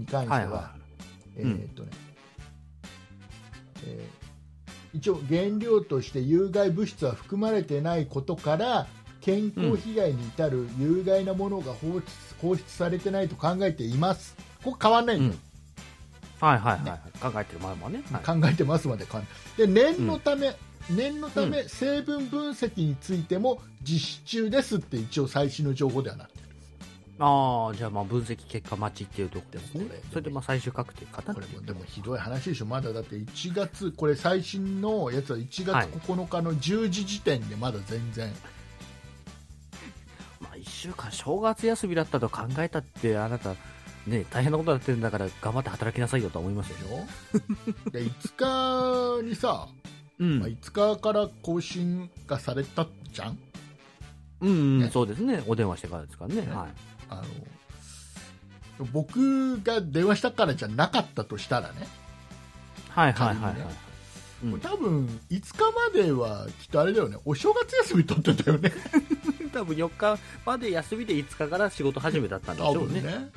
[0.00, 0.70] に関しては、はいは
[1.36, 1.90] えーっとね
[3.86, 4.20] えー
[4.92, 8.88] 一応原料として有害物質は含まれてないことから
[9.20, 12.02] 健康被害に至る有害なものが放出
[12.42, 14.34] 放出されてないと考えています
[14.64, 15.20] ここ変わんないい。
[15.20, 15.40] んだよ
[16.42, 16.48] うん。
[16.48, 17.32] はいはいはいはい。
[17.32, 18.02] 考えてる前もね。
[18.10, 20.56] はい考えてますまで変わんないで念のため、
[20.90, 26.39] 念のため成分分析についても実施中ですって一応最新の情報ではなってる
[27.22, 29.84] ああ、じゃあまあ分析結果待ちっていうところですね。
[29.84, 30.00] これ。
[30.10, 32.66] それでまあ最終確定かなこれもでもひどい話でしょ。
[32.66, 38.32] まだだって1月これ最新のやつは1はい月9日の10時時点でまだ全然、
[40.40, 43.54] まあ1週間正月休みだったと考えたってあなた
[44.06, 46.78] ね大変なことになってるんだから頑張って働きなさいよとは思いますよ。
[46.78, 47.06] でしょ？
[47.90, 49.68] で5日にさ、
[50.18, 50.38] うん。
[50.40, 53.38] まあ、5日から更新がされたじゃん？
[54.40, 54.90] うん、うんね。
[54.90, 55.42] そうですね。
[55.46, 56.50] お電話してからですからねね。
[56.50, 56.70] はい
[57.10, 57.16] あ
[58.78, 61.86] の僕が電話したからじゃなかったとしたらね。
[62.88, 63.66] はいはいはいはい、ね。
[64.44, 64.60] うん。
[64.60, 65.58] 多分5日
[65.94, 67.18] まではきっとあれだよね。
[67.24, 68.72] お正月休み取ってたよね。
[69.52, 73.00] 多分4日まで休みで5日から仕事始めだったんでし多ょうね。
[73.00, 73.30] 分ね。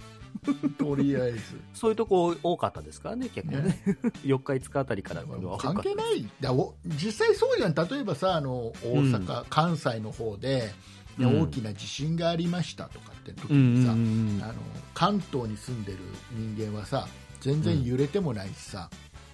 [0.78, 1.40] とりあえず。
[1.74, 3.62] そういうとこ多かったですからね結構ね。
[3.64, 3.98] ね。
[4.24, 5.24] 4日5日あたりから
[5.58, 6.28] 関係ない。
[6.40, 7.74] だお実際そうじゃん。
[7.76, 10.74] 例えばさあの大阪、関西の方で、
[11.18, 11.42] ねうん。
[11.44, 14.42] 大きな地震がありましたとかって時うんうんにさ、うん。
[14.44, 14.54] あの
[14.94, 16.00] 関東に住んでる
[16.32, 17.08] 人間はさ
[17.42, 18.90] 全然揺れてもないしさ、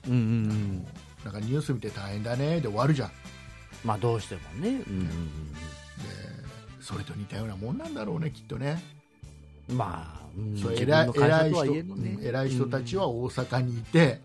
[0.07, 0.13] うん。
[0.13, 0.87] うんうん
[1.23, 3.09] なんかニュース見て大変だねで終わるじゃん。
[3.09, 3.13] で
[3.83, 4.81] まあどうしてもね。
[4.87, 5.09] うん
[6.79, 8.81] それと似たようなもんなんだろうねきっとね、
[9.69, 10.57] うんまあ、うん。
[10.57, 11.65] そう自偉い偉い人
[12.23, 14.21] 偉い人たちは大阪にいて、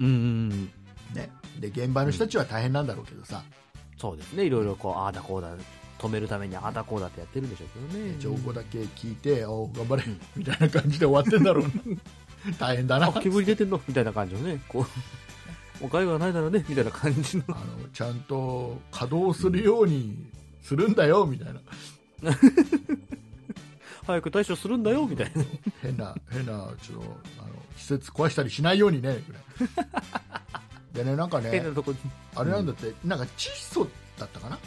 [0.00, 0.70] うんうんうん。
[1.14, 1.30] ね、
[1.60, 3.42] で現場の人たちは大変なんだろうけどさ、
[3.96, 4.44] そうですね。
[4.44, 5.50] いろいろこうああだこうだ
[5.98, 8.16] 止めるためにああだこうだってやってるんでしょうけどね。
[8.18, 10.02] 情報だけ聞いて、おう頑張れ
[10.36, 11.70] みたいな感じで終わってんだろうな。
[12.58, 13.08] 大変だな。
[13.08, 14.86] あ煙出てんのみたいな感じのねこう
[15.80, 20.16] おかゆがないだろうねみたいな感じのあのちゃんと稼働するように
[20.62, 22.32] するんだよみたいな
[24.06, 25.44] 早く対処するんだよみたいな
[25.82, 29.18] 変な変なちょっとあの施設壊したりしないようにね
[30.92, 31.50] でねなんかね
[32.34, 33.86] あれなんだって、なんか窒素
[34.18, 34.58] だったかなあ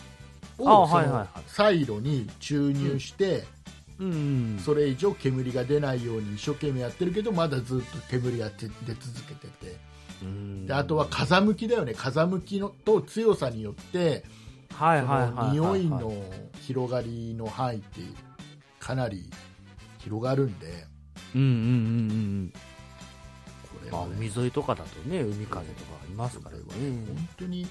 [0.61, 3.45] をそのサイロに注入して、
[4.63, 9.77] それ以上煙が出ないように一生懸命やってるけどまだずっと煙が出出続けてて。
[10.23, 10.65] うん。
[10.65, 11.93] であとは風向きだよね。
[11.95, 14.23] 風向きのと強さによって
[14.73, 16.13] はいそはい匂いの
[16.61, 18.01] 広がりの範囲って
[18.79, 19.29] かなり
[19.99, 20.85] 広がるんで。
[21.35, 24.15] うんうんうんうんまあこれは、ね。
[24.17, 26.63] 海沿いとかだとね海風とかありますからね。
[26.77, 27.67] 本当に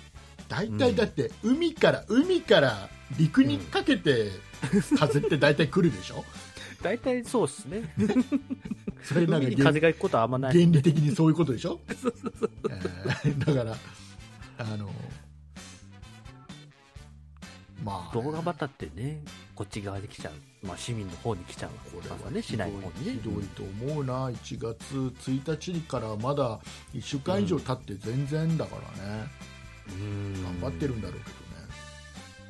[0.50, 4.32] 大体だって海から海から陸にかけて
[4.98, 6.24] 風って大体来るでしょ、
[6.82, 7.94] 大体そうですね。
[9.02, 10.52] それなんか風が行くことはあんまない。
[10.52, 11.80] 原理的にそういうことでしょ？
[11.88, 13.76] えーだから
[14.58, 14.92] あの
[17.84, 19.22] まあ動画バタってね、
[19.54, 20.66] こっち側に来ちゃう。
[20.66, 21.70] まあ市民の方に来ちゃう。
[21.96, 23.18] これはまあね、市内の方にねひ。
[23.30, 26.58] どいと思うな1月1日からまだ
[26.92, 29.59] 1週間以上経って全然だからね、うん
[30.42, 31.20] 頑張ってるんだろう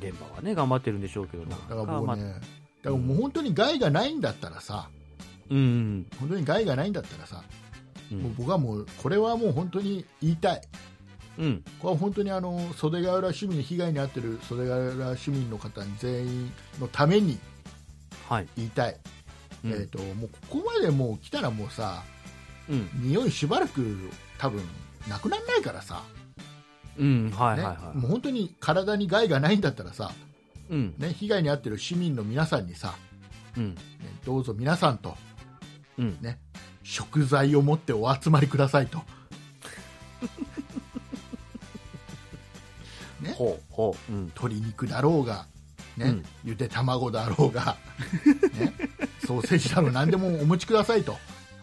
[0.00, 2.40] け現場はね、頑張ってるんでしょうけど、だから僕ね、だか
[2.84, 4.88] らもう本当に害がないんだったらさ。
[5.50, 6.06] うん。
[6.18, 7.42] 本当に害がないんだったらさ、
[8.10, 8.22] うん。
[8.22, 10.62] もう僕はもうこれはもう本当に言いたい。
[11.38, 11.64] うん。
[11.80, 17.38] これは本当にあの袖ヶ浦市民被害に遭っている袖ヶ浦市民の方に全員のために
[18.28, 18.48] はい。
[18.56, 18.96] 言いたい、
[19.64, 19.72] うん。
[19.72, 22.04] えー、ともうここまでもう来たらもうさ
[22.68, 22.88] うん。
[23.02, 24.62] 匂いしばらく多分
[25.08, 26.04] なくならないからさ、
[26.98, 27.30] うん。
[27.30, 30.12] はいねはいはもう本当に体に害がないんだったらさ、
[30.70, 30.74] い。
[30.74, 30.94] うん。
[30.98, 32.94] ね、被害に遭っている市民の皆さんにさ、
[33.56, 33.74] うん。
[33.74, 33.80] ね、
[34.24, 35.16] どうぞ皆さんと、
[35.98, 36.18] うん。
[36.20, 36.38] ね、
[36.82, 38.98] 食材を持ってお集まりくださいと、
[43.20, 44.12] ね、ほうほう。
[44.12, 44.24] うん。
[44.26, 45.46] 鶏肉だろうが、
[45.96, 47.76] ねうんゆで卵だろうが、
[48.58, 48.72] ね、
[49.26, 51.16] ソーセージだろう何でもお持ちくださいと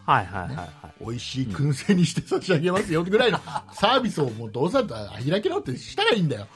[0.07, 0.69] はいはいはいはい。
[1.01, 3.39] 美味しい燻製にして差し上げますよぐらいの
[3.73, 6.47] サービスをもうどうせだったら開き直ってしたらいいんだよ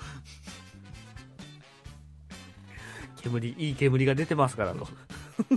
[3.21, 4.87] 煙、いい煙が出てますからと。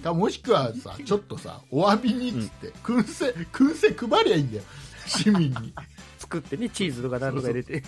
[0.01, 4.65] かもしくはさちょっとさお詫びにっつって、燻製燻製配りゃいいんだよ
[5.07, 5.73] 市民に
[6.19, 7.83] 作ってね、チーズとかなんとか入れて。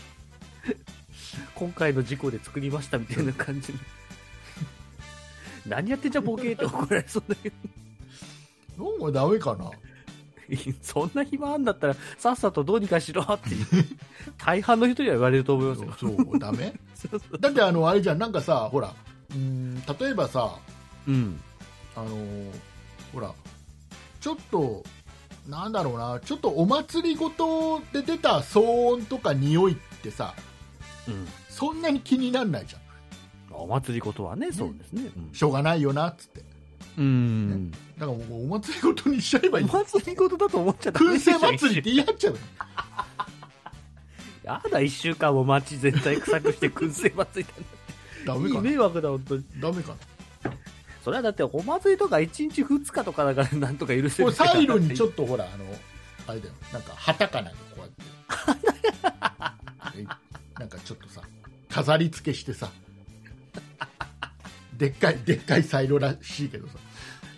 [1.54, 3.78] 今回の事故で作りましたみたいな感じの。
[5.66, 7.56] 何やってんじゃボケーって怒られそうだけど。
[8.90, 9.70] なんかダメかな？
[10.82, 13.66] そんな暇あんだったら、さっさとどうにかしろっていう。
[14.38, 16.14] 大半の人には言われると思いますよ。
[16.16, 16.74] そうダメ？
[17.40, 18.94] だってあのあれじゃんなんかさほら
[19.30, 20.56] うーん例えばさ
[21.06, 21.40] うん。
[21.94, 22.50] あのー
[23.12, 23.32] ほら
[24.20, 24.82] ちょっと
[25.46, 30.34] なんだろうなちょっとお祭りごとで出た騒音とか匂いってさ
[31.08, 31.26] うん。
[31.48, 32.82] そんなに気にならないじゃん
[33.54, 35.10] お祭りことはね、そうですね。
[35.32, 36.44] しょうがないよなっつって
[36.98, 37.70] うん。
[37.70, 38.16] だからお
[38.46, 39.64] 祭りごとにしちゃえばいい。
[39.66, 42.38] お祭りことだと思っちゃダメ燻製祭りって言い張っちゃうの
[44.44, 47.64] やだ、一週間も街全体臭くして燻製祭り
[48.26, 48.48] なんて。
[48.48, 48.60] かな。
[48.60, 49.44] 迷惑だ、本当に。
[49.58, 49.96] ダメか
[50.44, 50.52] な。
[51.02, 55.64] それはだって、お祭りとか1日2日とかだから、なんとか許せるサイロにちょっっとほらあの
[56.26, 56.54] あれだよ。
[56.72, 58.54] なんか旗かなんかこうやっ
[59.94, 60.00] て。
[60.00, 60.04] え
[60.58, 61.22] なんかちょっとさ
[61.68, 62.70] 飾り付けしてさ。
[64.76, 66.74] でっかいでっかいサイロらしいけどさ。
[66.74, 66.80] と、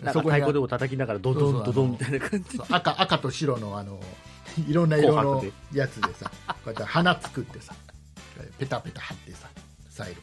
[0.01, 3.99] なんかそこに太鼓でも叩きながら、ドドンドドンみたいな感じ赤赤と白のあの
[4.67, 6.13] いろんな色の紅やつで。
[6.15, 7.73] さこうやって花作ってさ
[8.57, 9.47] ペタペタ貼ってさ
[9.89, 10.21] サイロ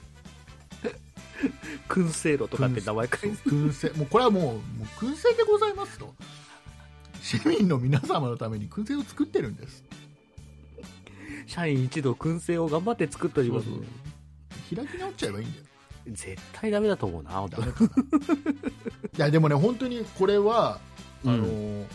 [1.88, 3.26] 燻製炉とかって名前書いて。
[3.50, 3.90] 燻製。
[3.90, 4.60] もうこれはもうもう
[4.98, 6.14] 燻製でございますと。
[7.20, 9.84] 市民の皆様のために燻製を作ってるんです。
[11.46, 13.80] 社員一同燻製を頑張って作っておりますそうそ
[14.72, 14.76] う。
[14.76, 15.64] 開き直っちゃえばいいんだよ
[16.08, 17.44] 絶対ダメだと思うな
[19.16, 20.78] いやでもね本当にこれは
[21.24, 21.86] あの、う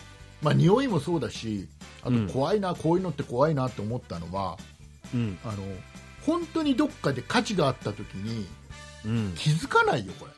[0.42, 1.68] まあ匂いもそうだし
[2.04, 2.26] あうん。
[2.26, 4.58] と怖いな、こういうのって怖いなって思ったのは
[5.14, 5.38] うん。
[5.44, 5.54] あの
[6.26, 8.46] 本当にどっかで火事があった時に
[9.04, 9.32] うん。
[9.36, 10.32] 気づかないよこれ。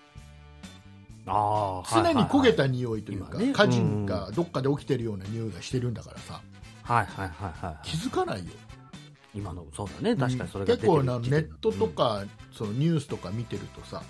[1.26, 3.52] ああ常に焦げたた匂いというか、今ね。
[3.54, 6.40] 火事がどっかで起きてるような匂いがしてるんだからさ。
[6.82, 7.88] はいはいはいはい。
[7.88, 8.52] 気づかないよ
[9.34, 10.16] 今のそうだね。
[10.16, 14.02] 確かにそれが結構なネットとか、そのニュースとか見てるとさ、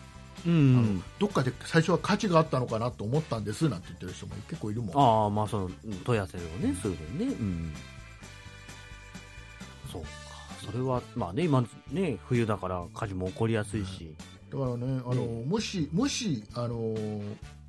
[0.46, 7.34] うん、どっかで最初は火事があったのかなと思ったんですなんて言ってる人も結構いるもんああまあそのうん問い合わせをねするのにね。
[7.40, 7.74] うん。
[9.90, 10.08] そうか。
[10.64, 14.14] それはまあね今ね冬だから火事も起こりやすいし、
[14.50, 16.94] だからねあの、ねもしもしあの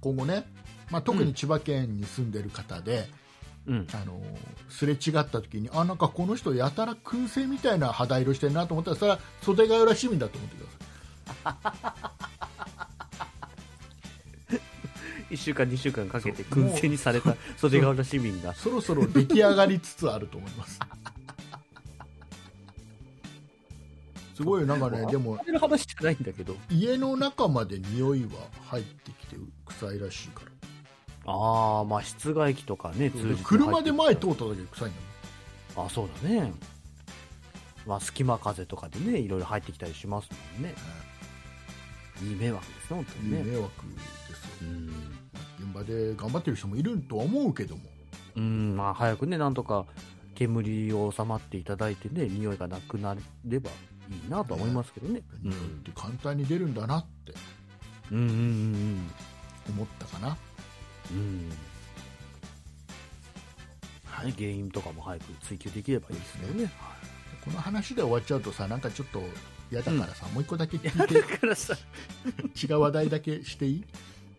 [0.01, 0.45] 今後ね、
[0.91, 3.24] まあ、特に千葉県に住んでる方で、うん
[3.67, 3.71] あ
[4.05, 4.21] の
[4.69, 10.69] すれ違った時にあなんかこの人やたら燻製みたいな肌色してるなと思ったらそれは袖ヶ浦市民だと思ってくだ
[11.51, 12.11] さ
[15.31, 18.51] 1 週間2週間かけて燻製にされた袖ヶ浦市民が。
[18.51, 20.79] いそろそろ出来上がりつつあると思います
[24.35, 28.31] すごいなんかねでもそれの話じゃないんだけど家の中まで匂いは
[28.65, 30.51] 入ってきて臭いらしいから
[31.25, 34.99] ああまあ室外機とかね通じて車で前通っっただけで臭いんだ
[35.75, 36.53] もんあそうだね。
[37.85, 40.73] まあ隙間風とかでねいろいろ入ってきたりしますもんね。
[42.21, 43.99] いい迷惑ですね本当いいにね迷惑で
[44.35, 44.87] すようん。
[45.59, 47.83] 現場で頑張ってる人もいるとは思うけども。
[48.37, 49.85] うんまあ早くねなんとか
[50.35, 53.15] 煙を収まっていただいてね匂いがなくな
[53.45, 53.69] れば
[54.09, 55.21] いいなとは思いますけどね。
[55.43, 55.51] うん。
[55.51, 57.33] って簡単に出るんだなって。
[58.11, 59.11] うんうんうん。
[59.69, 60.37] 思ったかな、
[61.11, 61.17] うん。
[61.17, 61.49] うん。
[64.05, 66.71] はいね、原因とかも早く追求できればいいですけどね。
[67.43, 69.21] この話で終わっちゃうとさなんかちょっと
[69.71, 71.75] 嫌だからさ、もう一個だけ聞いだてからさ、
[72.63, 73.83] 違う話題だけしていい？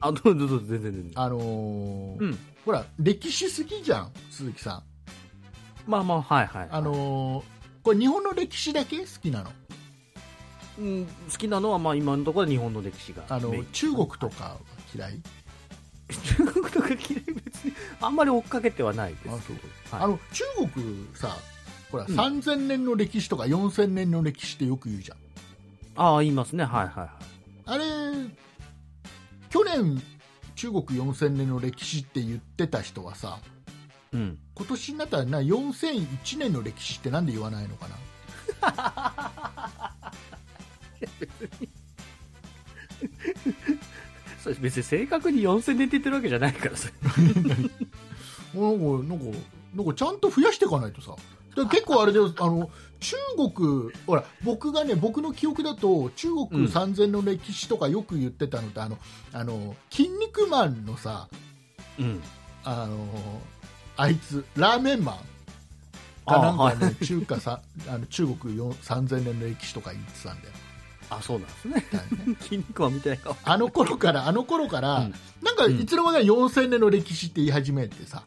[0.01, 1.13] あ、どうぞどうぞ、全然全然。
[1.15, 2.39] あのーうん。
[2.65, 4.83] ほら歴史好きじゃん鈴木さ
[5.87, 6.69] んまあまあ、はいはい。
[6.71, 7.45] あのー
[7.83, 9.53] これ日本の歴史だけ好きなの？
[10.79, 13.55] うん、好きなのは、まあ今のところは日本の歴史があの。
[13.73, 14.57] 中国とかは
[14.95, 15.21] 嫌い？
[16.09, 17.01] 中国とか嫌い
[17.45, 19.23] 別に、あんまり追っかけてはないです。
[19.29, 19.57] あそう
[19.91, 21.37] はいあの中国さ
[21.91, 25.19] ほら、うん3000年の歴史とか4000年の歴史ってよく言うじゃん
[25.97, 26.65] ああ、言いますね。
[26.65, 27.11] はいはいはい。
[27.67, 27.85] あれ
[29.51, 30.01] 去年
[30.55, 33.39] 中国4000年の歴史って言ってた人はさ
[34.13, 34.39] うん。
[34.55, 37.97] 今年になったらな4001年の歴史ってなんで言わないのかな？
[44.47, 46.89] それ別に正確に4000年って言ってるわけじゃないからさ。
[47.03, 47.21] なんか
[48.55, 49.39] なんか
[49.75, 51.17] なんかちゃんと増やしていかないとさ。
[51.71, 52.33] 結構あれだよ。
[52.39, 52.71] あの
[53.01, 56.65] 中国ほら僕がね僕の記憶だと中国うん。
[56.67, 58.99] 3000の歴史とかよく言ってたのって、あの
[59.33, 61.29] あの筋肉マンのさ
[61.99, 62.23] うん。
[62.63, 63.43] あの
[63.97, 65.17] あいつラーメンマン。
[66.27, 70.55] かなんかね、中華さあの中国よん3000年の歴史とか言ってたんだよ
[71.11, 71.85] あ、そうなんですね。
[72.41, 73.33] 筋肉マンみたいな。
[73.45, 78.25] あの頃からあの頃から、うんなんかいつの間にか4000年の歴史って言い始めてさ、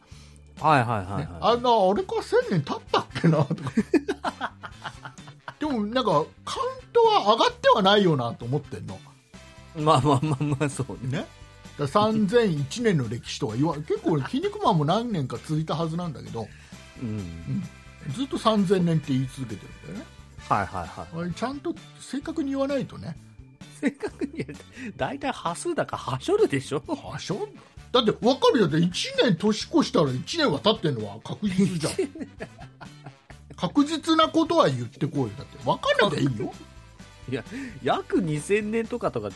[0.60, 1.52] はいはいはい、ねはい。
[1.54, 3.72] あなあれから1000年経ったっけなとか
[5.58, 6.24] でもなんかカウン
[6.92, 8.98] トは上がってはないよなと思ってんの
[9.76, 11.18] まあまあまあまあ、そうね。
[11.18, 11.26] ね
[11.78, 16.48] だから3001年の歴史とか言わ結構筋肉マンも何年か続いたはずなんだけど
[17.02, 17.62] うん。
[18.14, 21.32] ずっと3000年って言い続けてるんだよねはいはいはい。
[21.32, 23.16] ちゃんと正確に言わないとね。
[23.80, 24.64] 正確に言うと、
[24.96, 26.82] 大体端数だからはしょるでしょ。
[26.86, 27.48] はしょ
[27.92, 28.90] だって分かるよだって1
[29.22, 31.94] 年年越したら1年は経ってんのは確実じゃん。
[33.56, 35.30] 確実なことは言ってこいよ。
[35.36, 36.52] だって分かんなきゃいいよ。
[37.82, 39.30] 約2000年とかとか、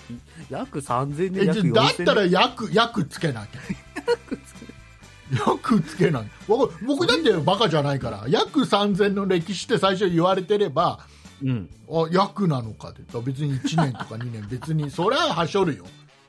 [0.51, 1.73] 約3000年、え約4000年。
[1.73, 3.61] だったら約約つけなきゃ
[5.47, 6.31] 約つけない。
[6.49, 8.25] 僕だってバカじゃないから。
[8.29, 11.07] 約3000の歴史って最初言われてれば
[11.43, 11.69] うん。
[11.89, 14.47] あ約なのかって別に1年とか2年。
[14.49, 15.85] 別にそれははしょるよ。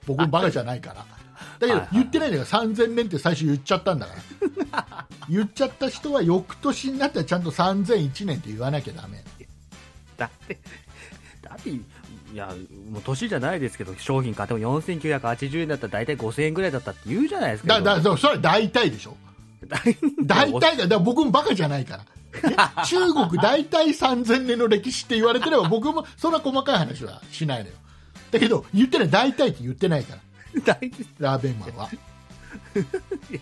[0.06, 1.06] 僕もバカじゃないから。
[1.60, 2.64] だけど言ってないんだから。
[2.64, 4.14] 3000年って最初言っちゃったんだか
[4.72, 5.08] ら。
[5.30, 9.24] 言っちゃった人は翌年になったらちゃんと3001年って言わなきゃダメ。
[10.18, 10.60] だって、
[11.42, 11.72] だって、
[12.36, 12.54] いや、
[12.92, 17.80] もう年じゃないですけど、商品買っても4980円だったら大体5000円ぐらいだったって言うじゃないですか。
[17.80, 19.16] だだだそれは大体でしょ。
[20.22, 22.06] 大体だだ僕もバカじゃないから。
[22.44, 22.56] え
[22.86, 27.76] 中国大体3000年の歴史って言われてれば僕もそんな細かい話はしないのよ。
[28.32, 30.22] だけど言ってない大体って言ってないから。
[30.76, 30.92] 大体。
[31.20, 31.90] ラーベンマンは。
[33.32, 33.40] いや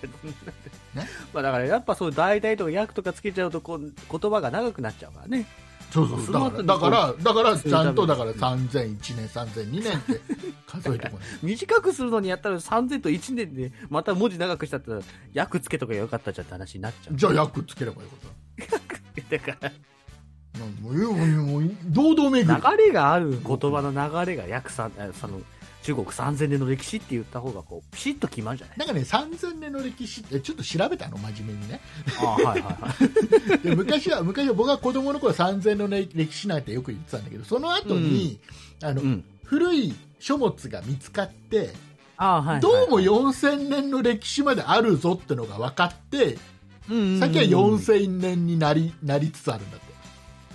[0.93, 1.09] ね？
[1.33, 3.79] まあだからやっぱそう大体とか訳とかつけちゃうとこう
[4.19, 5.47] 言葉が長くなっちゃうからね。
[5.93, 6.33] そうそう。
[6.33, 10.21] だからだからだからちゃんとだから3001年3002年って
[10.65, 15.01] 数えてこない短くするのにやったら3000と1年でまた文字長くしたったら
[15.35, 17.15] 訳つけとかよかったじゃんって話になっちゃう。
[17.15, 18.27] じゃあ約つければいいこと
[19.37, 19.69] だから。
[19.69, 19.71] だ
[20.59, 20.93] なんもう
[21.41, 24.89] もう堂々巡り流れがある言葉の流れが約さ
[25.19, 25.41] その
[25.83, 31.17] 中国3000年の歴史って言った方がこうピシッと決まるじゃないなんかね3000年の歴史ってちょっと調べたの？
[31.17, 31.81] 真面目にね
[32.21, 32.95] あはいはいは
[33.53, 33.59] い。
[33.67, 38.39] で昔は昔は僕は子供の頃3000のね歴史なんてよく言ってたんだけどその後に、
[38.81, 39.23] あのうん。
[39.43, 41.73] 古い書物が見つかって
[42.15, 42.61] あはい、はい。
[42.61, 46.37] どうも4000年の歴史まであるぞってのが分かって
[46.89, 49.93] うんうんうん、先は4000年になりなりつつあるんだって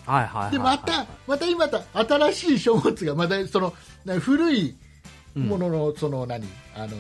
[0.06, 0.50] はいはい。
[0.50, 3.74] でまたまた今た新しい書物がまたその
[4.04, 4.87] な古いうん
[5.34, 6.92] もののその何あのー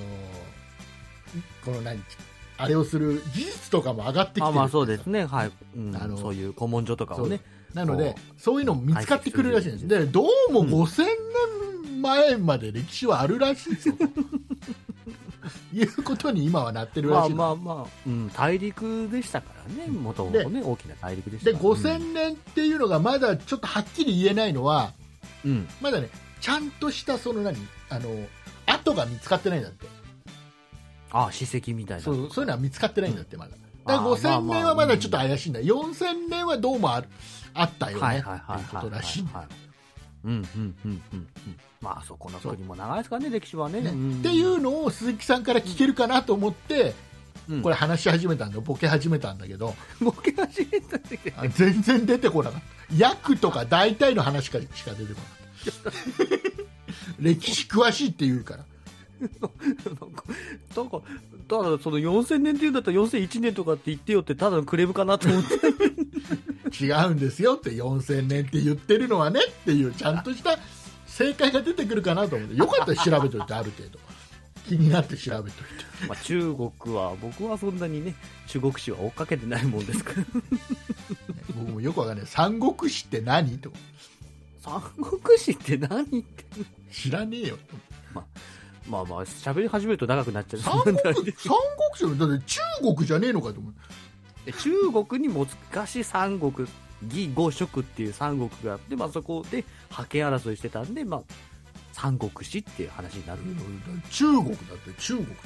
[1.64, 2.00] この何
[2.56, 5.96] あれをする技術とかも上がってきてるあまあそうですね、はい、うん。
[5.96, 7.40] あのそういう古文書とかをね、
[7.72, 9.88] なのでこそういうのも見つかってくるらしいんです。
[9.88, 11.04] でどうも5000
[11.84, 13.92] 年前まで歴史はあるらしいぞ。
[13.92, 14.04] と
[15.72, 21.70] いうことに今はなってるまあらしいまあまあ、うん、大陸でしたからね、もともとね、大きな大陸でしたでから。
[21.70, 24.92] 5000年っていうのがまだちょっとはっきり言えないのは
[25.44, 26.08] うん、まだね
[26.40, 27.56] ちゃんとしたその何
[27.90, 28.08] あの
[28.66, 29.86] 跡が見つかってないんだって。
[31.10, 32.02] あ史跡みたいな。
[32.02, 33.50] そうそういうのは見つかってないんだってまだ。
[33.52, 35.60] だからあー5000年はまだちょっとまあ怪しいんだ。
[35.60, 37.08] 4000年はどうもある
[37.54, 38.84] あったよはいねってはいはいいうはい。
[38.84, 39.28] ことらしいん。
[40.24, 41.28] うんうんうんうんうん。
[41.80, 43.80] まあそこの国も長いですからね、歴史はね。
[43.80, 43.90] ね。
[43.90, 44.18] うん。
[44.18, 46.94] っていうのを鈴木さんから聞けるかなと思って、
[47.48, 47.62] うん。
[47.62, 48.60] これ話し始めたんだ。
[48.60, 49.74] ボケ始めたんだけど。
[50.00, 51.40] ボケ始めたんだけど。
[51.40, 52.94] あ全然出てこなかった。
[52.94, 56.68] 役とか大体の話しかしか出てこない
[57.18, 58.64] 歴史詳しいって言うから。
[59.20, 61.02] なんか、
[61.48, 66.84] だからその4000年っていうんだったら4001年とかって言ってよってただのクレームかなと思って。
[66.84, 70.58] 違うんですよって4000年って言ってるのはねっていうちゃんとした
[71.06, 72.54] 正解が出てくるかなと思って。
[72.54, 73.98] よかったら調べといてある程度。
[74.68, 76.06] 気になって調べといて。
[76.06, 78.14] まあ中国は、僕はそんなにね、
[78.46, 80.24] 中国史は追っかけてないもんですから。
[81.56, 82.26] 僕もよくわかんない。
[82.26, 83.72] 三国志って何と
[84.68, 84.82] 三
[85.20, 86.44] 国史って何って。
[86.92, 87.56] 知らねえよ
[88.88, 90.60] まあまあ、喋り始めると長くなっちゃう。
[90.60, 91.26] 三国三国
[91.94, 92.60] 志だって中
[92.94, 93.74] 国じゃねえのかと思う
[94.46, 94.70] で中
[95.06, 96.66] 国に昔三国
[97.06, 101.22] 義五色っていう三国があって、まあ、そこで覇権争いしてたんで、まあ、
[101.92, 103.40] 三国志っていう話になる、
[104.10, 105.26] 中国だって中国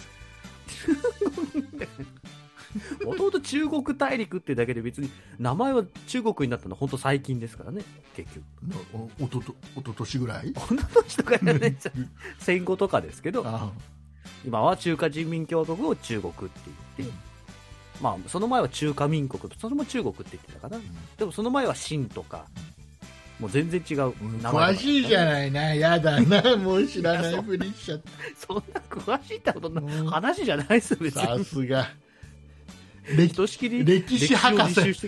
[3.04, 7.82] もともと中国大陸っていうだけで別に名前は中国になったのは本当最近ですからね
[8.16, 8.44] 結局。
[9.20, 10.52] おおととおととしぐらい？
[10.70, 11.76] 女の人とかじゃね
[12.38, 13.70] 戦後とかですけどあ
[14.44, 16.60] 今は中華人民共和国を中国って
[16.98, 17.16] 言って、
[18.00, 20.80] まあ、その前は中華民国それも中国って言ってたかな。
[21.18, 22.46] でもその前は清とか
[23.38, 25.74] もう全然違う名前詳しいじゃないな。
[25.74, 26.56] やだな。
[26.56, 28.00] もう知らないふりしちゃっ
[28.36, 30.06] そんな詳しいってことなうん。
[30.08, 31.44] 話じゃないですよ、別たさに。
[31.44, 31.88] すが
[33.04, 34.94] 歴ひとしきり歴史博士。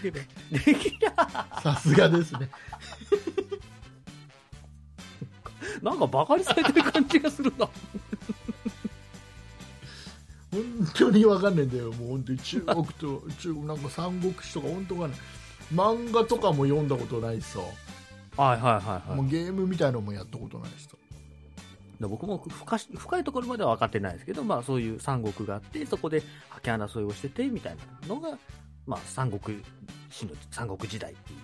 [1.63, 2.51] さすがですね。
[5.83, 7.69] なんかバカにされてる感じがするな。
[10.51, 10.63] 本
[10.95, 11.93] 当にわかんないんだよ。
[11.93, 15.21] もう本当に中国と中国なんか三国志とか本当わかんない。
[15.73, 17.61] 漫画とかも読んだことないしさ、
[18.37, 19.17] はいはいはいはい。
[19.17, 20.97] もうゲームみたいのもやったことないしさ
[22.01, 28.37] 僕も深し深いところまでは分かってないですけど、まあそういう三国があって、そこで覇権争いをしててみたいなのが、
[28.87, 29.63] まあ三国
[30.11, 31.39] 史の三国時代っていう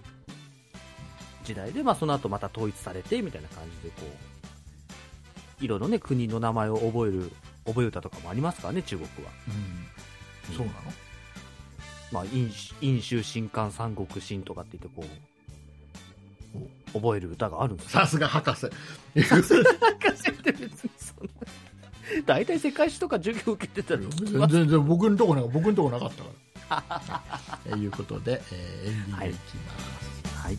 [1.44, 4.02] 時代で、まあその後また統一されてみたいな感じで、こ
[5.60, 7.30] う、いろいろね、国の名前を覚える、
[7.66, 9.32] 覚え歌とかもありますからね、中国は。
[10.48, 10.56] うん。
[10.56, 10.78] そうなの？
[12.12, 15.29] まあ、飲酒飲酒新刊三国新とかって言ってこう
[16.92, 18.00] 覚える歌があるんですよ。
[18.00, 18.66] さすが博士。
[19.22, 21.32] 博士って別にそんな。
[22.26, 27.00] 大体世界史とか授業受けてたら全然全然僕のとこな僕のとこなかったか
[27.66, 27.70] ら。
[27.70, 30.58] と いうことで、えーエンディングいきます、はい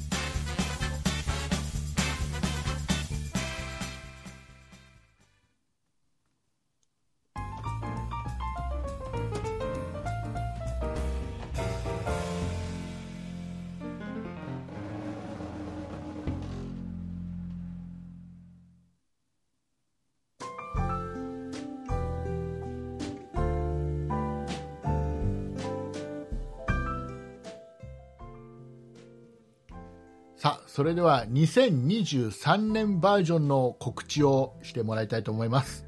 [30.42, 35.86] さあそれでは2023年バージョンの告知をしてもらいたいと思います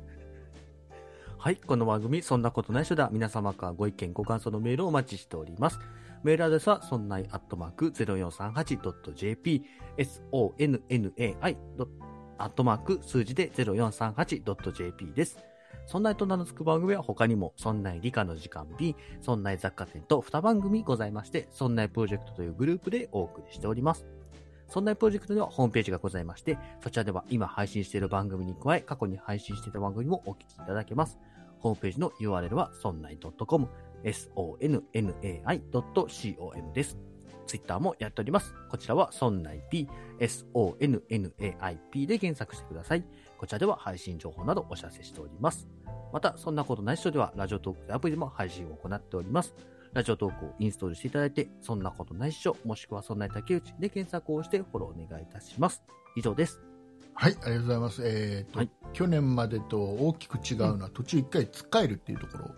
[1.39, 1.55] はい。
[1.55, 3.09] この番組、そんなことない人だ。
[3.11, 5.79] 皆様からご意見、ご感想のメールをお待ちしております。
[6.23, 9.63] メールアドレスは、そんないアットマーク 0438.jp、
[10.31, 11.57] sonnai
[12.37, 15.39] アットマーク数字で 0438.jp です。
[15.87, 24.05] そんないと名の付く番組は他にも、そんない理科の時間 B、そんない雑貨店と2番組ございまして、そんないプロジェクトというグループでお送りしております。
[24.67, 31.19] そんなプロジェクトにはホームページがございまして、そちらでは今配信している番組に加え、過去に配信していた番組もお聞きいただけます。
[31.59, 33.67] ホームページの URL は sonnai.com、
[34.03, 36.97] sonnai.com です。
[37.45, 38.55] ツイッターもやっております。
[38.69, 39.87] こちらは sonnaip、
[40.19, 43.03] sonnaip で検索してください。
[43.37, 45.67] こちらでは配信情報などお知らせしております。
[46.11, 49.53] また、そんなことない人では、ラジオトークアプリでも配信を行っております。
[49.93, 55.83] ラジオトークをインストールしていただいて、そんなことないっしょ、もしくはそんな竹内で検索をしてフォローお願いいたします。
[56.15, 56.61] 以上です。
[57.15, 58.01] はいありがとうございます。
[58.03, 58.69] えーと、はい。
[58.91, 62.45] 去年までと大きく違うのは、途中一回つっかえるっていうところ。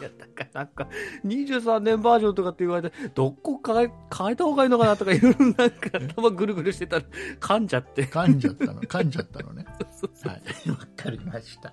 [0.00, 0.88] いや、だからなんか、
[1.24, 7.04] 23年バージョンとかって言われて、どこ変え、変えた方がいいのかなとかいろいろなんか頭ぐるぐるしてたら、
[7.40, 8.06] 噛んじゃって。
[8.06, 9.66] 噛んじゃったの噛んじゃったのね。
[10.24, 10.70] はい。
[10.70, 11.72] わかりました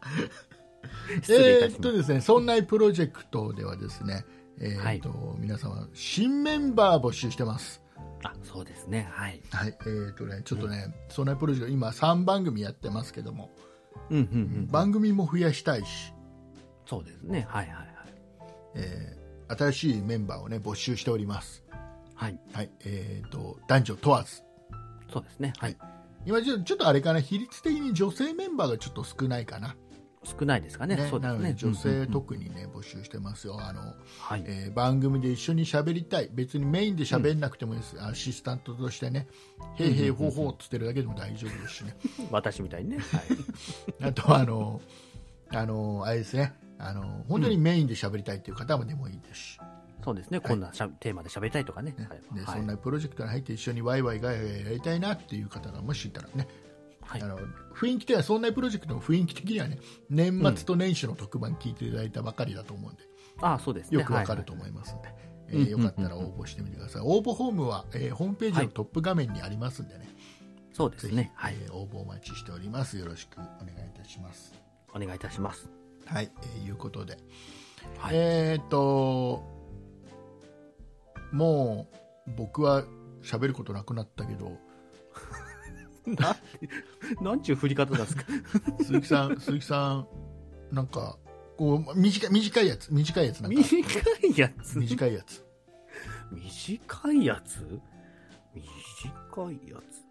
[1.29, 4.25] えっとですね、そんなプロジェクトではですね、
[4.59, 7.81] えーっと皆様新メンバー募集してます。
[8.21, 8.29] た。
[8.29, 9.07] あ、そうですね。
[9.11, 9.41] はい。
[9.51, 13.51] はい、えーっとねちょっとね、そんなプロジェクト今3番組やってますけども、
[14.09, 14.27] うんうんう
[14.61, 14.67] ん。
[14.67, 16.13] 番組も増やしたいし、
[16.85, 17.47] そうですね。
[17.49, 17.87] はいはいはい。
[18.75, 19.19] えー
[19.49, 21.63] 新しいメンバーをね募集しております。
[22.13, 22.39] はい。
[22.53, 24.43] はい、えーっと男女問わず。
[25.11, 25.53] そうですね。
[25.57, 25.77] はい。
[26.25, 29.75] 今ちょちょっとあれかな比率的に女性メンバーがちょっと少ないかな。
[30.23, 31.07] 少ないですかね。
[31.09, 31.53] そうですね。
[31.55, 33.57] 女性うんうんうん特にね、募集してますよ。
[33.59, 34.43] あの、はい。
[34.45, 36.29] えー番組で一緒に喋りたい。
[36.33, 38.01] 別にメインで喋んなくてもいいです。
[38.01, 39.27] アシスタントとしてね、
[39.77, 41.95] へいへいほうほうっつってるだけでも大丈夫ですしね。
[42.31, 42.97] 私みたいにね。
[42.97, 44.03] はい。
[44.09, 44.81] あとはあの、
[45.51, 46.53] あの、あれですね。
[46.77, 49.59] あの、本当にメインで喋りたいっていう方もでもいいですし。
[50.03, 50.39] そうですね。
[50.39, 51.93] こんなしゃテーマで喋りたいとかね。
[51.97, 56.47] ねはいそんなプロジェクトに入って一緒にワイワイガヤガヤやりたいなっていう方がもしいたらね、
[57.09, 57.21] はい。
[57.23, 57.39] あの
[57.73, 59.79] 雰囲気的にはそんなプロジェクトの雰囲気的にはね
[60.09, 63.01] 年末と年始の特番聞いていただいたばかりだと思うんで、
[63.41, 63.97] ああ、そうですね。
[63.99, 65.09] よくわかるはいと思いますんで、
[65.49, 70.07] えうんーよかったら応募してみてください、応募フォームは、えーホームページのトップ画面にありますんでね、
[70.73, 71.31] そうですね。
[71.35, 71.55] はい。
[71.59, 72.97] えー応募お待ちしております。
[72.97, 74.53] よろしくお願いいたします。
[74.93, 75.69] お願いいたします。
[76.05, 77.17] はい、えーいうことで、
[77.97, 78.15] はい。
[78.15, 79.43] えーっと
[81.31, 81.87] も
[82.27, 82.83] う僕は
[83.23, 84.57] 喋ることなくなったけど
[86.15, 86.35] な
[87.21, 88.23] なんちゅう振り方なんですか？
[88.83, 90.07] 鈴木さん、鈴木さん、
[90.71, 91.17] なんか、
[91.57, 94.79] こう、短い、短いやつ、短いやつ、なんか、短いやつ？
[94.79, 95.45] 短いやつ。
[96.31, 97.79] 短いやつ？
[98.53, 100.03] 短いやつ？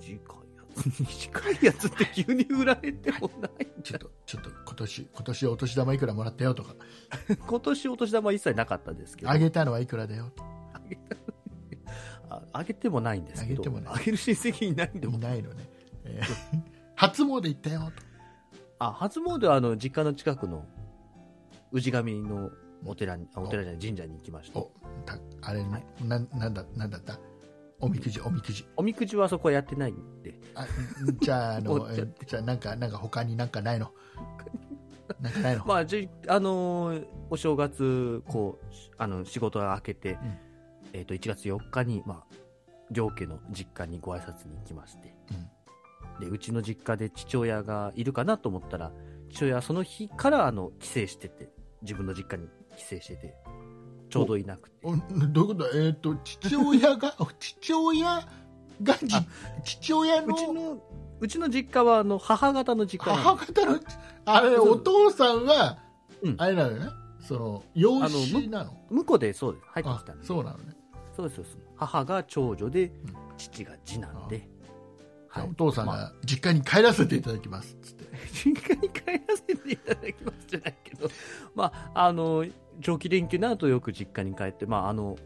[0.00, 0.44] 短いや
[0.74, 3.68] つ短いやつって急に売られてもない。
[3.84, 6.74] ちょっと、ちょっと、今年、今年お年玉いくらもらったよとか、
[7.46, 9.30] 今年お年玉一切なかったですけど。
[9.30, 11.16] あげたのはいくらだよとあげた
[12.36, 13.62] ああげてもないんですけど。
[13.62, 15.20] あげてもないあげる親戚いないんでもい。
[15.20, 15.68] ないのね。
[16.04, 16.60] えー
[16.96, 17.92] 初詣行ったよと。
[18.78, 20.64] あ、初詣はあの、実家の近くの
[21.72, 22.50] 氏神の
[22.84, 24.60] お寺に、あお寺じゃない、神社に行きました。
[25.40, 27.18] あれ、はいな、なんだ、なんだった？
[27.80, 28.64] おみくじ、おみくじ。
[28.76, 30.34] おみくじはそこはやってないんで。
[30.54, 30.66] あ
[31.20, 31.88] じゃあ、あの、
[32.26, 33.90] じゃあ、なんか、なんか他になんかないの？
[35.20, 40.18] なんかないの、 まあ、じあのーお正月、こう、しあの、仕事が明けて、ん
[40.92, 42.34] えっ、と、1月4日に、まあ、
[42.90, 45.14] 上家の実家にご挨拶に行きまして、
[46.20, 48.92] で、うちの実家で父親がいるかなと思ったら、
[49.30, 51.50] 父親はその日から、あの、帰省してて、
[51.82, 53.34] 自分の実家に帰省してて、
[54.10, 54.76] ちょうどいなくて。
[54.82, 55.70] おどういうこと？
[55.74, 58.26] えっ、と、父親が、 父親
[58.82, 58.96] が
[59.64, 60.34] 父親の？
[60.34, 60.82] うちの、
[61.20, 63.80] うちの実家は、あの、母方の実家母方の、
[64.26, 65.78] あれ、お父さんは、
[66.22, 66.34] うん。
[66.38, 66.86] あれなのね、
[67.20, 68.76] その、養子なの？
[68.90, 69.66] 向こうでそうです。
[69.70, 70.26] 入ってあきたんで。
[70.26, 70.76] そうなのね。
[71.16, 71.58] そうですそうです。
[71.76, 72.90] 母が長女でん、
[73.36, 78.04] 父が次男で、じゃあお父さんが実家に帰らせていただきます、つって。
[78.32, 81.08] 実家に帰らせていただきますじゃないけど、
[81.54, 82.44] まあ、あの、
[82.80, 85.16] 長期連休になるとよく実家に帰って、まあ、あの、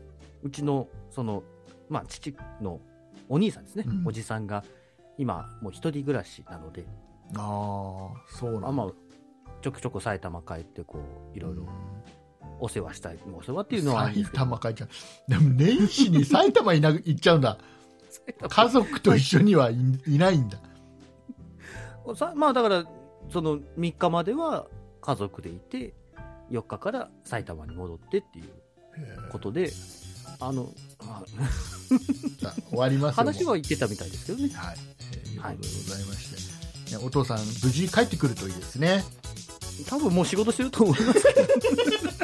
[0.42, 1.42] うちの、その、
[1.88, 2.80] まあ、父の
[3.28, 4.06] お兄さんですね、うん。
[4.06, 4.64] おじさんが、
[5.18, 6.84] 今、もう一人暮らしなので、
[7.34, 8.68] ああ、そうなんだ。
[8.68, 8.86] あまあ、
[9.60, 11.00] ちょくちょく埼玉帰って、こ
[11.34, 11.66] う、いろいろ
[12.58, 14.88] お世話したい、お世話っていうのは埼玉帰っちゃう。
[15.30, 17.58] でも年始に埼玉いな行っちゃうんだ。
[18.48, 19.76] 家族と一緒にはい
[20.06, 20.58] いないんだ。
[22.16, 22.84] さまあだから、
[23.30, 24.66] その3日までは
[25.00, 25.94] 家族でいて、
[26.50, 29.72] 4日から埼玉に戻ってっていうことで、
[30.40, 30.72] あの、
[31.04, 31.22] ま
[32.50, 33.24] あ、終わりますよ。
[33.24, 34.48] 話は言ってたみたいですけどね。
[34.54, 34.76] はい。
[35.12, 36.30] えーいうことでございまし
[36.86, 39.04] て、ねお父さん、無事帰ってくるといいですね。
[39.88, 42.15] 多分もう仕事してると思いますけど。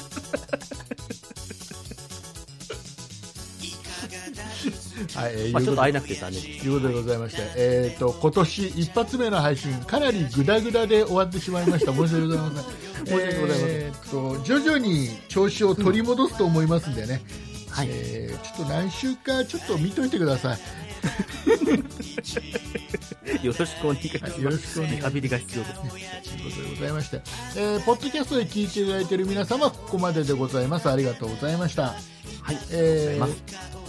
[5.15, 6.61] はい、えーまあちょっと会えなくてて残念です。
[6.61, 12.65] ということでございまして、えー、と今年一発目の配信、かなりグダグダで終わってしまいました、申し訳ございません。
[13.07, 17.23] 申し訳ございませんえーと徐々に調子を取り戻すと思いますんでね、
[17.71, 17.89] はい。
[17.91, 20.59] えーちょっと何週かちょっと見といてください。
[23.43, 24.41] よろしくお願いします。
[24.41, 25.91] よろしくお願リハビリが必要ですね。
[25.91, 26.03] とい
[26.49, 27.21] うことでございまして、
[27.57, 30.89] えーポッドキャストで聞いていただいている皆様、ここまででございます。
[30.91, 31.95] ありがとうございました。
[32.43, 32.59] はい。
[32.71, 33.82] えー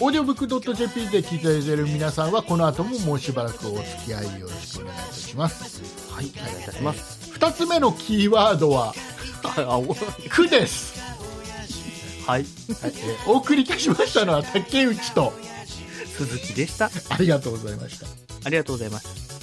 [0.00, 6.12] オーディオブックドット JP で聞いていただいている皆さんは、この後ももうしばらくお付き合いよろしくお願いいたします。
[6.12, 6.32] はい。
[6.36, 7.32] お願いいたします。
[7.32, 8.92] 二つ目のキーワードは、
[10.30, 11.00] くです。
[12.26, 12.40] はい。
[12.40, 15.32] はい、えーお送りいたしましたのは竹内と、
[16.16, 16.90] 鈴木でした。
[17.10, 18.06] ありがとうございました。
[18.44, 19.33] ありがとうございます。